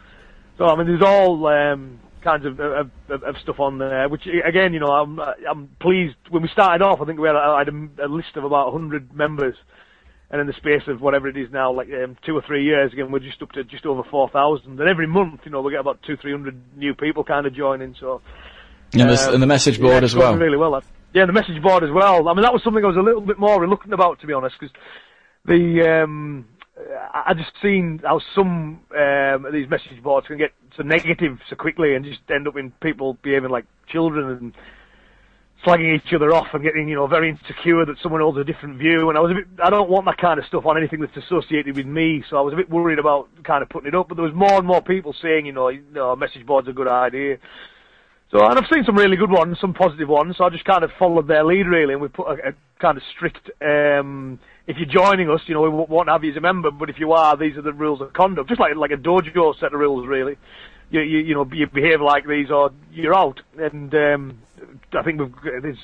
So 0.58 0.66
I 0.66 0.76
mean, 0.76 0.88
there's 0.88 1.02
all 1.02 1.48
um, 1.48 2.00
kinds 2.24 2.46
of, 2.46 2.60
of, 2.60 2.92
of, 3.10 3.36
stuff 3.42 3.60
on 3.60 3.80
there, 3.80 4.08
which 4.10 4.28
again, 4.46 4.74
you 4.74 4.80
know, 4.80 4.92
I'm 4.92 5.20
I'm 5.20 5.70
pleased. 5.80 6.16
When 6.30 6.44
we 6.44 6.50
started 6.50 6.84
off, 6.84 7.02
I 7.02 7.06
think 7.06 7.20
we 7.20 7.28
had, 7.28 7.36
I 7.36 7.60
had 7.60 7.70
a, 7.70 8.06
a 8.06 8.08
list 8.08 8.36
of 8.36 8.44
about 8.44 8.74
100 8.74 9.14
members, 9.14 9.56
and 10.32 10.40
in 10.40 10.48
the 10.48 10.54
space 10.54 10.84
of 10.88 11.02
whatever 11.02 11.28
it 11.28 11.36
is 11.36 11.52
now, 11.52 11.72
like 11.74 11.90
um, 11.90 12.16
two 12.26 12.36
or 12.36 12.42
three 12.42 12.64
years, 12.64 12.94
again, 12.94 13.12
we're 13.12 13.20
just 13.20 13.42
up 13.42 13.52
to 13.52 13.66
just 13.66 13.86
over 13.86 14.02
4,000. 14.10 14.80
And 14.80 14.90
every 14.90 15.06
month, 15.06 15.42
you 15.44 15.52
know, 15.52 15.62
we 15.62 15.72
get 15.72 15.82
about 15.82 16.02
two, 16.04 16.16
three 16.16 16.32
hundred 16.32 16.60
new 16.78 16.96
people 16.96 17.26
kind 17.26 17.46
of 17.46 17.54
joining. 17.54 17.96
So 18.00 18.22
and, 18.94 19.10
the, 19.10 19.28
um, 19.28 19.34
and 19.34 19.44
the 19.44 19.48
message 19.48 19.80
board 19.80 20.04
yeah, 20.04 20.06
as 20.06 20.16
well. 20.16 20.36
Really 20.38 20.58
well. 20.58 20.72
That. 20.72 20.84
Yeah, 21.14 21.26
the 21.26 21.34
message 21.34 21.62
board 21.62 21.84
as 21.84 21.92
well. 21.92 22.30
I 22.30 22.34
mean, 22.34 22.44
that 22.44 22.54
was 22.54 22.64
something 22.64 22.84
I 22.84 22.88
was 22.88 22.96
a 22.96 23.02
little 23.02 23.22
bit 23.22 23.38
more 23.38 23.60
reluctant 23.60 23.94
about, 23.94 24.22
to 24.22 24.28
be 24.28 24.32
honest, 24.32 24.56
because 24.58 24.74
the 25.46 26.04
um, 26.04 26.48
I 27.14 27.34
just 27.34 27.52
seen 27.62 28.00
how 28.04 28.22
some 28.34 28.80
um, 28.98 29.46
of 29.46 29.52
these 29.52 29.70
message 29.70 30.02
boards 30.02 30.28
can 30.28 30.38
get 30.38 30.52
so 30.78 30.84
negative 30.84 31.40
so 31.50 31.58
quickly 31.58 31.96
and 31.96 32.06
just 32.06 32.22
end 32.34 32.48
up 32.48 32.56
in 32.56 32.72
people 32.82 33.18
behaving 33.22 33.50
like 33.50 33.66
children 33.88 34.30
and 34.30 34.54
slagging 35.66 35.96
each 35.96 36.14
other 36.14 36.34
off 36.34 36.48
and 36.54 36.64
getting, 36.64 36.88
you 36.88 36.96
know, 36.96 37.08
very 37.08 37.30
insecure 37.30 37.86
that 37.86 37.98
someone 38.02 38.22
holds 38.22 38.38
a 38.38 38.44
different 38.44 38.78
view. 38.80 39.10
And 39.10 39.18
I 39.18 39.22
was 39.22 39.32
a 39.32 39.36
bit, 39.36 39.48
I 39.64 39.70
don't 39.70 39.90
want 39.90 40.06
that 40.06 40.18
kind 40.18 40.40
of 40.40 40.46
stuff 40.46 40.66
on 40.66 40.78
anything 40.78 41.02
that's 41.02 41.16
associated 41.18 41.76
with 41.76 41.86
me. 41.86 42.24
So 42.30 42.38
I 42.38 42.42
was 42.42 42.54
a 42.54 42.58
bit 42.58 42.70
worried 42.70 43.00
about 43.00 43.30
kind 43.44 43.62
of 43.62 43.70
putting 43.70 43.88
it 43.88 43.96
up. 43.96 44.08
But 44.08 44.16
there 44.16 44.26
was 44.26 44.34
more 44.34 44.54
and 44.54 44.66
more 44.66 44.82
people 44.82 45.14
saying, 45.22 45.46
you 45.46 45.54
know, 45.54 45.70
you 45.70 45.84
know, 45.94 46.16
message 46.16 46.46
board's 46.46 46.68
a 46.68 46.74
good 46.74 46.88
idea. 46.88 47.38
So, 48.32 48.40
and 48.46 48.58
I've 48.58 48.70
seen 48.74 48.86
some 48.86 48.96
really 48.96 49.18
good 49.18 49.30
ones, 49.30 49.58
some 49.60 49.74
positive 49.74 50.08
ones. 50.08 50.36
So 50.38 50.46
I 50.46 50.50
just 50.50 50.64
kind 50.64 50.84
of 50.84 50.92
followed 50.98 51.28
their 51.28 51.44
lead 51.44 51.68
really, 51.68 51.94
and 51.94 52.02
we 52.02 52.08
put 52.08 52.28
a, 52.28 52.50
a 52.50 52.54
kind 52.80 52.98
of 52.98 53.04
strict. 53.14 53.52
Um, 53.62 54.40
if 54.68 54.78
you're 54.78 54.86
joining 54.86 55.30
us, 55.30 55.42
you 55.48 55.54
know, 55.54 55.62
we 55.62 55.70
won't 55.70 56.08
have 56.08 56.24
you 56.24 56.32
as 56.32 56.38
a 56.38 56.42
member, 56.42 56.72
but 56.72 56.90
if 56.90 56.98
you 56.98 57.12
are, 57.12 57.36
these 57.36 57.58
are 57.58 57.62
the 57.62 57.74
rules 57.74 58.00
of 58.00 58.14
conduct, 58.14 58.48
just 58.48 58.62
like 58.62 58.76
like 58.76 58.92
a 58.92 58.96
dojo 58.96 59.54
set 59.60 59.74
of 59.74 59.80
rules, 59.80 60.08
really. 60.08 60.38
You 60.92 61.02
you, 61.02 61.20
you 61.20 61.34
know, 61.34 61.50
you 61.52 61.68
behave 61.68 62.00
like 62.00 62.26
these, 62.26 62.50
or 62.50 62.72
you're 62.94 63.14
out. 63.14 63.42
And 63.58 63.94
um, 63.94 64.40
I 64.94 65.04
think 65.04 65.20
we've 65.20 65.34
there's 65.62 65.78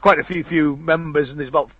quite 0.00 0.18
a 0.18 0.24
few 0.24 0.44
few 0.44 0.76
members, 0.76 1.28
and 1.28 1.38
there's 1.38 1.48
about 1.48 1.70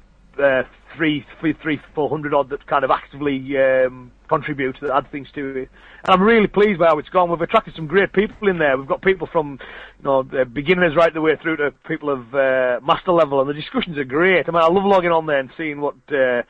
uh, 0.42 0.62
three, 0.96 1.24
three, 1.40 1.54
three, 1.62 1.80
four 1.94 2.08
hundred 2.08 2.34
odd 2.34 2.50
that 2.50 2.66
kind 2.66 2.84
of 2.84 2.90
actively 2.90 3.36
um, 3.58 4.10
contribute 4.28 4.76
that 4.80 4.90
add 4.90 5.10
things 5.10 5.28
to 5.34 5.62
it. 5.62 5.68
And 6.04 6.14
I'm 6.14 6.22
really 6.22 6.46
pleased 6.46 6.78
by 6.78 6.86
how 6.86 6.98
it's 6.98 7.08
gone. 7.08 7.30
We've 7.30 7.40
attracted 7.40 7.74
some 7.74 7.86
great 7.86 8.12
people 8.12 8.48
in 8.48 8.58
there. 8.58 8.76
We've 8.78 8.88
got 8.88 9.02
people 9.02 9.28
from, 9.30 9.58
you 9.98 10.04
know, 10.04 10.22
beginners 10.22 10.96
right 10.96 11.12
the 11.12 11.20
way 11.20 11.36
through 11.40 11.58
to 11.58 11.70
people 11.86 12.10
of 12.10 12.34
uh, 12.34 12.80
master 12.84 13.12
level, 13.12 13.40
and 13.40 13.48
the 13.48 13.54
discussions 13.54 13.98
are 13.98 14.04
great. 14.04 14.48
I 14.48 14.52
mean, 14.52 14.62
I 14.62 14.68
love 14.68 14.84
logging 14.84 15.10
on 15.10 15.26
there 15.26 15.38
and 15.38 15.50
seeing 15.56 15.80
what. 15.80 15.96
Uh, 16.10 16.42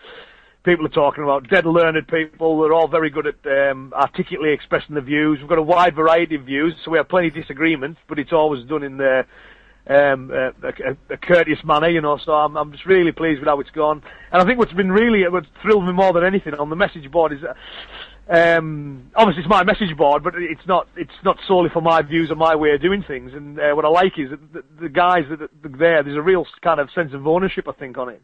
people 0.65 0.87
are 0.87 0.91
talking 0.91 1.25
about 1.25 1.49
dead 1.49 1.67
learned 1.67 2.07
people. 2.07 2.61
They're 2.61 2.73
all 2.73 2.87
very 2.87 3.11
good 3.11 3.27
at 3.27 3.71
um, 3.71 3.93
articulately 3.95 4.53
expressing 4.53 4.95
the 4.95 5.01
views. 5.01 5.41
We've 5.41 5.49
got 5.49 5.59
a 5.59 5.63
wide 5.63 5.97
variety 5.97 6.37
of 6.37 6.43
views, 6.43 6.73
so 6.85 6.93
we 6.93 6.99
have 6.99 7.09
plenty 7.09 7.29
of 7.29 7.35
disagreements, 7.35 7.99
but 8.09 8.21
it's 8.21 8.33
always 8.33 8.65
done 8.69 8.85
in 8.85 8.97
the 8.97 9.25
um, 9.89 10.31
a, 10.31 10.49
a, 10.63 10.97
a, 11.15 11.17
courteous 11.17 11.59
manner, 11.65 11.89
you 11.89 12.01
know. 12.01 12.19
So 12.25 12.33
I'm, 12.33 12.57
I'm 12.57 12.73
just 12.73 12.87
really 12.87 13.13
pleased 13.13 13.41
with 13.41 13.49
how 13.49 13.61
it's 13.61 13.71
gone. 13.71 14.03
And 14.31 14.41
I 14.41 14.45
think 14.45 14.59
what's 14.59 14.73
been 14.73 14.93
really 14.93 15.29
what 15.29 15.45
thrilled 15.61 15.87
me 15.87 15.93
more 15.93 16.13
than 16.13 16.25
anything 16.25 16.55
on 16.55 16.71
the 16.71 16.77
message 16.77 17.11
board 17.11 17.33
is. 17.33 17.41
That, 17.41 17.57
um, 18.29 19.11
obviously, 19.17 19.43
it's 19.43 19.51
my 19.51 19.65
message 19.65 19.97
board, 19.97 20.23
but 20.23 20.35
it's 20.37 20.67
not. 20.67 20.87
It's 20.97 21.11
not 21.25 21.39
solely 21.49 21.71
for 21.71 21.83
my 21.83 22.03
views 22.03 22.31
or 22.31 22.37
my 22.37 22.55
way 22.55 22.71
of 22.71 22.81
doing 22.81 23.03
things. 23.07 23.33
And 23.35 23.59
uh, 23.59 23.73
what 23.75 23.85
I 23.85 23.89
like 23.89 24.19
is 24.19 24.31
that 24.31 24.53
the, 24.53 24.65
the 24.83 24.89
guys 24.89 25.25
that 25.31 25.43
are 25.43 25.79
there. 25.79 26.03
There's 26.03 26.17
a 26.17 26.23
real 26.23 26.47
kind 26.63 26.79
of 26.79 26.89
sense 26.95 27.13
of 27.15 27.27
ownership, 27.27 27.67
I 27.69 27.73
think, 27.73 27.99
on 27.99 28.09
it. 28.09 28.23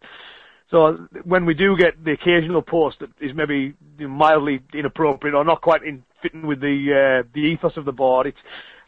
So 0.70 1.08
when 1.24 1.46
we 1.46 1.54
do 1.54 1.76
get 1.76 2.04
the 2.04 2.12
occasional 2.12 2.62
post 2.62 2.98
that 3.00 3.08
is 3.20 3.32
maybe 3.34 3.74
mildly 3.98 4.60
inappropriate 4.74 5.34
or 5.34 5.42
not 5.42 5.62
quite 5.62 5.82
in 5.82 6.04
fitting 6.22 6.46
with 6.46 6.60
the 6.60 7.22
uh, 7.24 7.28
the 7.34 7.40
ethos 7.40 7.76
of 7.76 7.84
the 7.84 7.92
board, 7.92 8.26
it's 8.26 8.38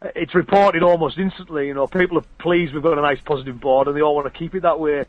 it's 0.03 0.35
reported 0.35 0.83
almost 0.83 1.19
instantly. 1.19 1.67
You 1.67 1.75
know, 1.75 1.87
people 1.87 2.19
are 2.19 2.25
pleased 2.39 2.73
we've 2.73 2.83
got 2.83 2.99
a 2.99 3.03
nice 3.03 3.21
positive 3.25 3.61
board, 3.61 3.89
and 3.89 3.97
they 3.97 4.03
all 4.03 4.15
want 4.15 4.33
to 4.33 4.39
keep 4.39 4.55
it 4.55 4.63
that 4.63 4.81
way. 4.81 5.05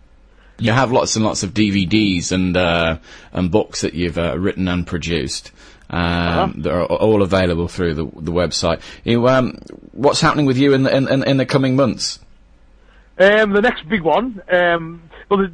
You 0.60 0.72
have 0.72 0.92
lots 0.92 1.16
and 1.16 1.26
lots 1.26 1.44
of 1.44 1.54
DVDs 1.54 2.32
and 2.32 2.56
uh, 2.56 2.98
and 3.32 3.52
books 3.52 3.82
that 3.82 3.94
you've 3.94 4.18
uh, 4.18 4.38
written 4.38 4.68
and 4.68 4.86
produced. 4.86 5.52
Um, 5.90 6.00
uh-huh. 6.00 6.54
that 6.56 6.72
are 6.72 6.86
all 6.86 7.22
available 7.22 7.68
through 7.68 7.96
the 7.96 8.06
the 8.06 8.32
website. 8.32 8.82
You, 9.04 9.28
um, 9.28 9.58
what's 9.92 10.22
happening 10.22 10.46
with 10.46 10.58
you 10.58 10.74
in 10.74 10.84
the 10.84 10.96
in, 10.96 11.24
in 11.24 11.38
the 11.38 11.46
coming 11.46 11.76
months? 11.76 12.20
Um, 13.18 13.52
the 13.52 13.62
next 13.62 13.88
big 13.90 14.02
one. 14.02 14.42
Um, 14.52 15.10
well, 15.30 15.42
the, 15.42 15.52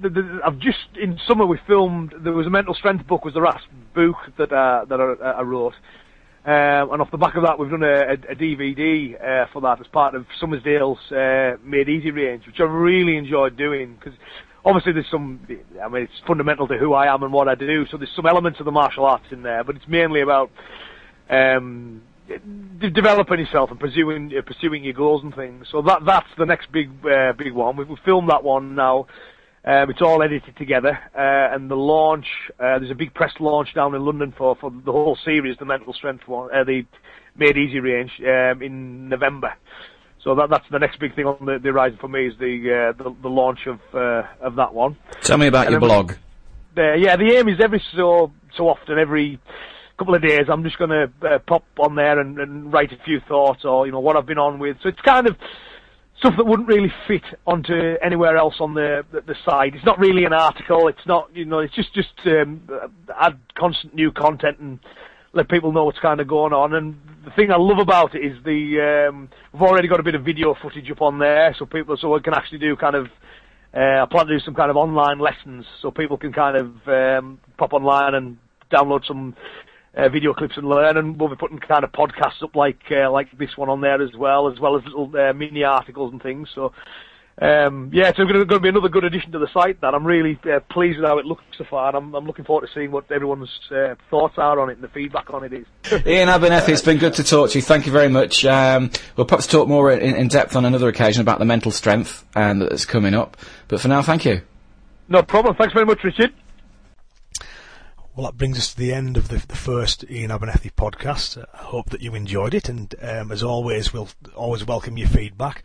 the, 0.00 0.10
the, 0.10 0.40
I've 0.44 0.58
just 0.58 0.88
in 1.00 1.20
summer 1.26 1.46
we 1.46 1.58
filmed. 1.66 2.14
There 2.18 2.32
was 2.32 2.46
a 2.46 2.50
mental 2.50 2.74
strength 2.74 3.06
book 3.06 3.24
was 3.24 3.34
the 3.34 3.40
last 3.40 3.64
book 3.94 4.16
that 4.38 4.52
uh, 4.52 4.86
that 4.86 5.00
I, 5.00 5.30
I 5.30 5.42
wrote, 5.42 5.74
um, 6.46 6.92
and 6.92 7.02
off 7.02 7.10
the 7.10 7.18
back 7.18 7.34
of 7.34 7.42
that, 7.42 7.58
we've 7.58 7.70
done 7.70 7.82
a, 7.82 7.86
a, 7.86 8.12
a 8.12 8.36
DVD 8.36 9.20
uh, 9.20 9.46
for 9.52 9.60
that 9.62 9.80
as 9.80 9.86
part 9.88 10.14
of 10.14 10.24
Summersdale's 10.40 10.98
uh, 11.10 11.56
Made 11.64 11.88
Easy 11.88 12.12
range, 12.12 12.46
which 12.46 12.60
I 12.60 12.62
really 12.62 13.16
enjoyed 13.16 13.56
doing 13.56 13.96
because 13.96 14.16
obviously 14.64 14.92
there's 14.92 15.10
some, 15.10 15.40
I 15.82 15.88
mean, 15.88 16.04
it's 16.04 16.12
fundamental 16.24 16.68
to 16.68 16.78
who 16.78 16.92
I 16.92 17.12
am 17.12 17.24
and 17.24 17.32
what 17.32 17.48
I 17.48 17.56
do. 17.56 17.84
So 17.90 17.96
there's 17.96 18.14
some 18.14 18.26
elements 18.26 18.60
of 18.60 18.64
the 18.64 18.70
martial 18.70 19.04
arts 19.04 19.24
in 19.32 19.42
there, 19.42 19.64
but 19.64 19.74
it's 19.74 19.88
mainly 19.88 20.20
about 20.20 20.52
um, 21.28 22.02
developing 22.78 23.40
yourself 23.40 23.72
and 23.72 23.80
pursuing 23.80 24.32
uh, 24.36 24.42
pursuing 24.42 24.84
your 24.84 24.94
goals 24.94 25.24
and 25.24 25.34
things. 25.34 25.66
So 25.72 25.82
that 25.82 26.04
that's 26.06 26.28
the 26.38 26.46
next 26.46 26.70
big 26.70 26.90
uh, 27.04 27.32
big 27.32 27.54
one. 27.54 27.76
We've, 27.76 27.88
we've 27.88 27.98
filmed 28.04 28.30
that 28.30 28.44
one 28.44 28.76
now. 28.76 29.08
Um, 29.66 29.90
it's 29.90 30.00
all 30.00 30.22
edited 30.22 30.56
together, 30.56 30.96
uh, 31.12 31.52
and 31.52 31.68
the 31.68 31.74
launch, 31.74 32.26
uh, 32.60 32.78
there's 32.78 32.92
a 32.92 32.94
big 32.94 33.12
press 33.14 33.32
launch 33.40 33.74
down 33.74 33.96
in 33.96 34.04
London 34.04 34.32
for, 34.38 34.54
for 34.54 34.70
the 34.70 34.92
whole 34.92 35.18
series, 35.24 35.58
the 35.58 35.64
mental 35.64 35.92
strength 35.92 36.28
one, 36.28 36.54
uh, 36.54 36.62
the 36.62 36.84
Made 37.36 37.56
Easy 37.56 37.80
range, 37.80 38.12
um, 38.20 38.62
in 38.62 39.08
November. 39.08 39.52
So 40.22 40.36
that, 40.36 40.50
that's 40.50 40.66
the 40.70 40.78
next 40.78 41.00
big 41.00 41.16
thing 41.16 41.26
on 41.26 41.44
the, 41.44 41.58
the 41.58 41.70
horizon 41.70 41.98
for 42.00 42.06
me 42.06 42.28
is 42.28 42.34
the, 42.38 42.92
uh, 42.96 43.02
the, 43.02 43.16
the 43.22 43.28
launch 43.28 43.66
of, 43.66 43.80
uh, 43.92 44.22
of 44.40 44.54
that 44.54 44.72
one. 44.72 44.96
Tell 45.22 45.36
me 45.36 45.48
about 45.48 45.66
and 45.66 45.72
your 45.72 45.80
blog. 45.80 46.12
Uh, 46.78 46.94
yeah, 46.94 47.16
the 47.16 47.34
aim 47.36 47.48
is 47.48 47.58
every 47.60 47.82
so, 47.96 48.30
so 48.56 48.68
often, 48.68 49.00
every 49.00 49.40
couple 49.98 50.14
of 50.14 50.22
days, 50.22 50.46
I'm 50.48 50.62
just 50.62 50.78
gonna, 50.78 51.08
pop 51.44 51.64
on 51.80 51.96
there 51.96 52.20
and, 52.20 52.38
and 52.38 52.72
write 52.72 52.92
a 52.92 52.98
few 53.04 53.18
thoughts 53.26 53.64
or, 53.64 53.84
you 53.86 53.90
know, 53.90 53.98
what 53.98 54.14
I've 54.14 54.26
been 54.26 54.38
on 54.38 54.60
with. 54.60 54.76
So 54.84 54.90
it's 54.90 55.00
kind 55.00 55.26
of, 55.26 55.36
stuff 56.18 56.34
that 56.36 56.46
wouldn't 56.46 56.68
really 56.68 56.92
fit 57.06 57.24
onto 57.46 57.94
anywhere 58.02 58.36
else 58.36 58.54
on 58.60 58.74
the, 58.74 59.04
the, 59.12 59.20
the 59.20 59.34
site. 59.44 59.74
It's 59.74 59.84
not 59.84 59.98
really 59.98 60.24
an 60.24 60.32
article. 60.32 60.88
It's 60.88 61.06
not, 61.06 61.28
you 61.34 61.44
know, 61.44 61.58
it's 61.58 61.74
just 61.74 61.92
just 61.94 62.14
um, 62.26 62.68
add 63.18 63.38
constant 63.54 63.94
new 63.94 64.10
content 64.12 64.58
and 64.58 64.78
let 65.32 65.48
people 65.48 65.72
know 65.72 65.84
what's 65.84 65.98
kind 65.98 66.20
of 66.20 66.26
going 66.26 66.52
on. 66.52 66.74
And 66.74 66.96
the 67.24 67.30
thing 67.32 67.50
I 67.50 67.56
love 67.56 67.78
about 67.78 68.14
it 68.14 68.20
is 68.24 68.42
the 68.44 69.08
um, 69.10 69.28
we've 69.52 69.62
already 69.62 69.88
got 69.88 70.00
a 70.00 70.02
bit 70.02 70.14
of 70.14 70.24
video 70.24 70.54
footage 70.60 70.90
up 70.90 71.02
on 71.02 71.18
there, 71.18 71.54
so 71.58 71.66
people 71.66 71.96
so 71.96 72.12
we 72.12 72.20
can 72.20 72.34
actually 72.34 72.58
do 72.58 72.76
kind 72.76 72.96
of. 72.96 73.06
Uh, 73.74 74.02
I 74.02 74.06
plan 74.10 74.26
to 74.26 74.38
do 74.38 74.42
some 74.42 74.54
kind 74.54 74.70
of 74.70 74.76
online 74.78 75.18
lessons, 75.18 75.66
so 75.82 75.90
people 75.90 76.16
can 76.16 76.32
kind 76.32 76.56
of 76.56 76.88
um, 76.88 77.38
pop 77.58 77.74
online 77.74 78.14
and 78.14 78.38
download 78.72 79.06
some 79.06 79.36
uh, 79.96 80.08
video 80.08 80.34
clips 80.34 80.56
and 80.56 80.68
learn, 80.68 80.96
and 80.96 81.18
we'll 81.18 81.30
be 81.30 81.36
putting 81.36 81.58
kind 81.58 81.84
of 81.84 81.92
podcasts 81.92 82.42
up 82.42 82.54
like 82.54 82.80
uh, 82.90 83.10
like 83.10 83.36
this 83.38 83.56
one 83.56 83.68
on 83.68 83.80
there 83.80 84.02
as 84.02 84.14
well, 84.14 84.50
as 84.50 84.60
well 84.60 84.76
as 84.76 84.84
little 84.84 85.10
uh, 85.16 85.32
mini 85.32 85.64
articles 85.64 86.12
and 86.12 86.22
things. 86.22 86.48
So. 86.54 86.72
Um, 87.38 87.90
yeah, 87.92 88.08
it's 88.08 88.16
going 88.16 88.48
to 88.48 88.60
be 88.60 88.68
another 88.70 88.88
good 88.88 89.04
addition 89.04 89.32
to 89.32 89.38
the 89.38 89.48
site. 89.52 89.82
That 89.82 89.94
I'm 89.94 90.06
really 90.06 90.40
uh, 90.50 90.60
pleased 90.70 90.98
with 90.98 91.06
how 91.06 91.18
it 91.18 91.26
looks 91.26 91.44
so 91.58 91.64
far, 91.68 91.88
and 91.88 91.96
I'm, 91.98 92.14
I'm 92.14 92.24
looking 92.24 92.46
forward 92.46 92.66
to 92.66 92.72
seeing 92.72 92.90
what 92.90 93.12
everyone's 93.12 93.50
uh, 93.70 93.94
thoughts 94.08 94.38
are 94.38 94.58
on 94.58 94.70
it 94.70 94.78
and 94.78 94.82
the 94.82 94.88
feedback 94.88 95.28
on 95.34 95.44
it 95.44 95.52
is. 95.52 95.66
Iain 96.06 96.30
Abernethy, 96.30 96.72
it's 96.72 96.80
been 96.80 96.96
good 96.96 97.12
to 97.12 97.24
talk 97.24 97.50
to 97.50 97.58
you. 97.58 97.62
Thank 97.62 97.84
you 97.84 97.92
very 97.92 98.08
much. 98.08 98.46
Um, 98.46 98.90
we'll 99.16 99.26
perhaps 99.26 99.46
talk 99.46 99.68
more 99.68 99.92
in, 99.92 100.16
in, 100.16 100.28
depth 100.28 100.56
on 100.56 100.64
another 100.64 100.88
occasion 100.88 101.20
about 101.20 101.38
the 101.38 101.44
mental 101.44 101.72
strength 101.72 102.24
and 102.34 102.62
that's 102.62 102.86
coming 102.86 103.12
up. 103.12 103.36
But 103.68 103.82
for 103.82 103.88
now, 103.88 104.00
thank 104.00 104.24
you. 104.24 104.40
No 105.10 105.22
problem. 105.22 105.56
Thanks 105.56 105.74
very 105.74 105.84
much, 105.84 106.02
Richard. 106.04 106.32
Well, 108.16 108.24
that 108.24 108.38
brings 108.38 108.56
us 108.56 108.72
to 108.72 108.78
the 108.78 108.94
end 108.94 109.18
of 109.18 109.28
the, 109.28 109.46
the 109.46 109.56
first 109.56 110.02
Iain 110.10 110.30
Abernethy 110.30 110.70
podcast. 110.70 111.36
I 111.52 111.64
hope 111.64 111.90
that 111.90 112.00
you 112.00 112.14
enjoyed 112.14 112.54
it, 112.54 112.66
and 112.66 112.94
um, 113.02 113.30
as 113.30 113.42
always, 113.42 113.92
we'll 113.92 114.08
always 114.34 114.64
welcome 114.64 114.96
your 114.96 115.08
feedback. 115.08 115.62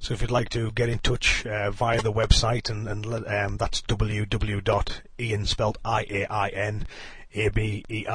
So 0.00 0.12
if 0.12 0.20
you'd 0.20 0.32
like 0.32 0.48
to 0.48 0.72
get 0.72 0.88
in 0.88 0.98
touch 0.98 1.46
uh, 1.46 1.70
via 1.70 2.02
the 2.02 2.12
website, 2.12 2.68
and, 2.68 2.88
and 2.88 3.06
um, 3.06 3.56
that's 3.56 3.82
www.iain 3.82 5.46
spelled 5.46 5.78
I-A-I-N 5.84 6.86
A-B-E-R-N-E-T-H-Y 7.34 8.10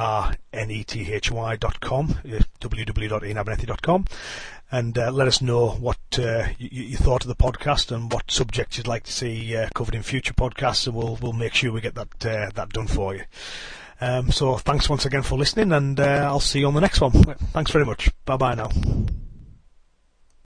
dot 1.56 1.80
com, 1.80 2.10
uh, 2.10 2.40
www.iainabernethy 2.60 3.66
dot 3.66 3.80
com, 3.80 4.04
and 4.70 4.98
uh, 4.98 5.10
let 5.10 5.26
us 5.26 5.40
know 5.40 5.70
what 5.70 5.98
uh, 6.18 6.48
you, 6.58 6.68
you, 6.70 6.96
thought 6.98 7.24
of 7.24 7.28
the 7.28 7.34
podcast 7.34 7.90
and 7.90 8.12
what 8.12 8.30
subjects 8.30 8.76
you'd 8.76 8.86
like 8.86 9.04
to 9.04 9.12
see 9.12 9.56
uh, 9.56 9.70
covered 9.74 9.94
in 9.94 10.02
future 10.02 10.34
podcasts, 10.34 10.86
and 10.86 10.94
we'll 10.94 11.16
we'll 11.22 11.32
make 11.32 11.54
sure 11.54 11.72
we 11.72 11.80
get 11.80 11.94
that 11.94 12.26
uh, 12.26 12.50
that 12.54 12.68
done 12.68 12.86
for 12.86 13.14
you. 13.14 13.24
Um, 14.00 14.30
so 14.30 14.56
thanks 14.56 14.88
once 14.88 15.06
again 15.06 15.22
for 15.22 15.36
listening, 15.38 15.72
and 15.72 15.98
uh, 15.98 16.24
I'll 16.26 16.40
see 16.40 16.60
you 16.60 16.66
on 16.68 16.74
the 16.74 16.80
next 16.80 17.00
one. 17.00 17.10
Thanks 17.52 17.70
very 17.70 17.84
much. 17.84 18.10
Bye 18.24 18.36
bye 18.36 18.54
now. 18.54 18.70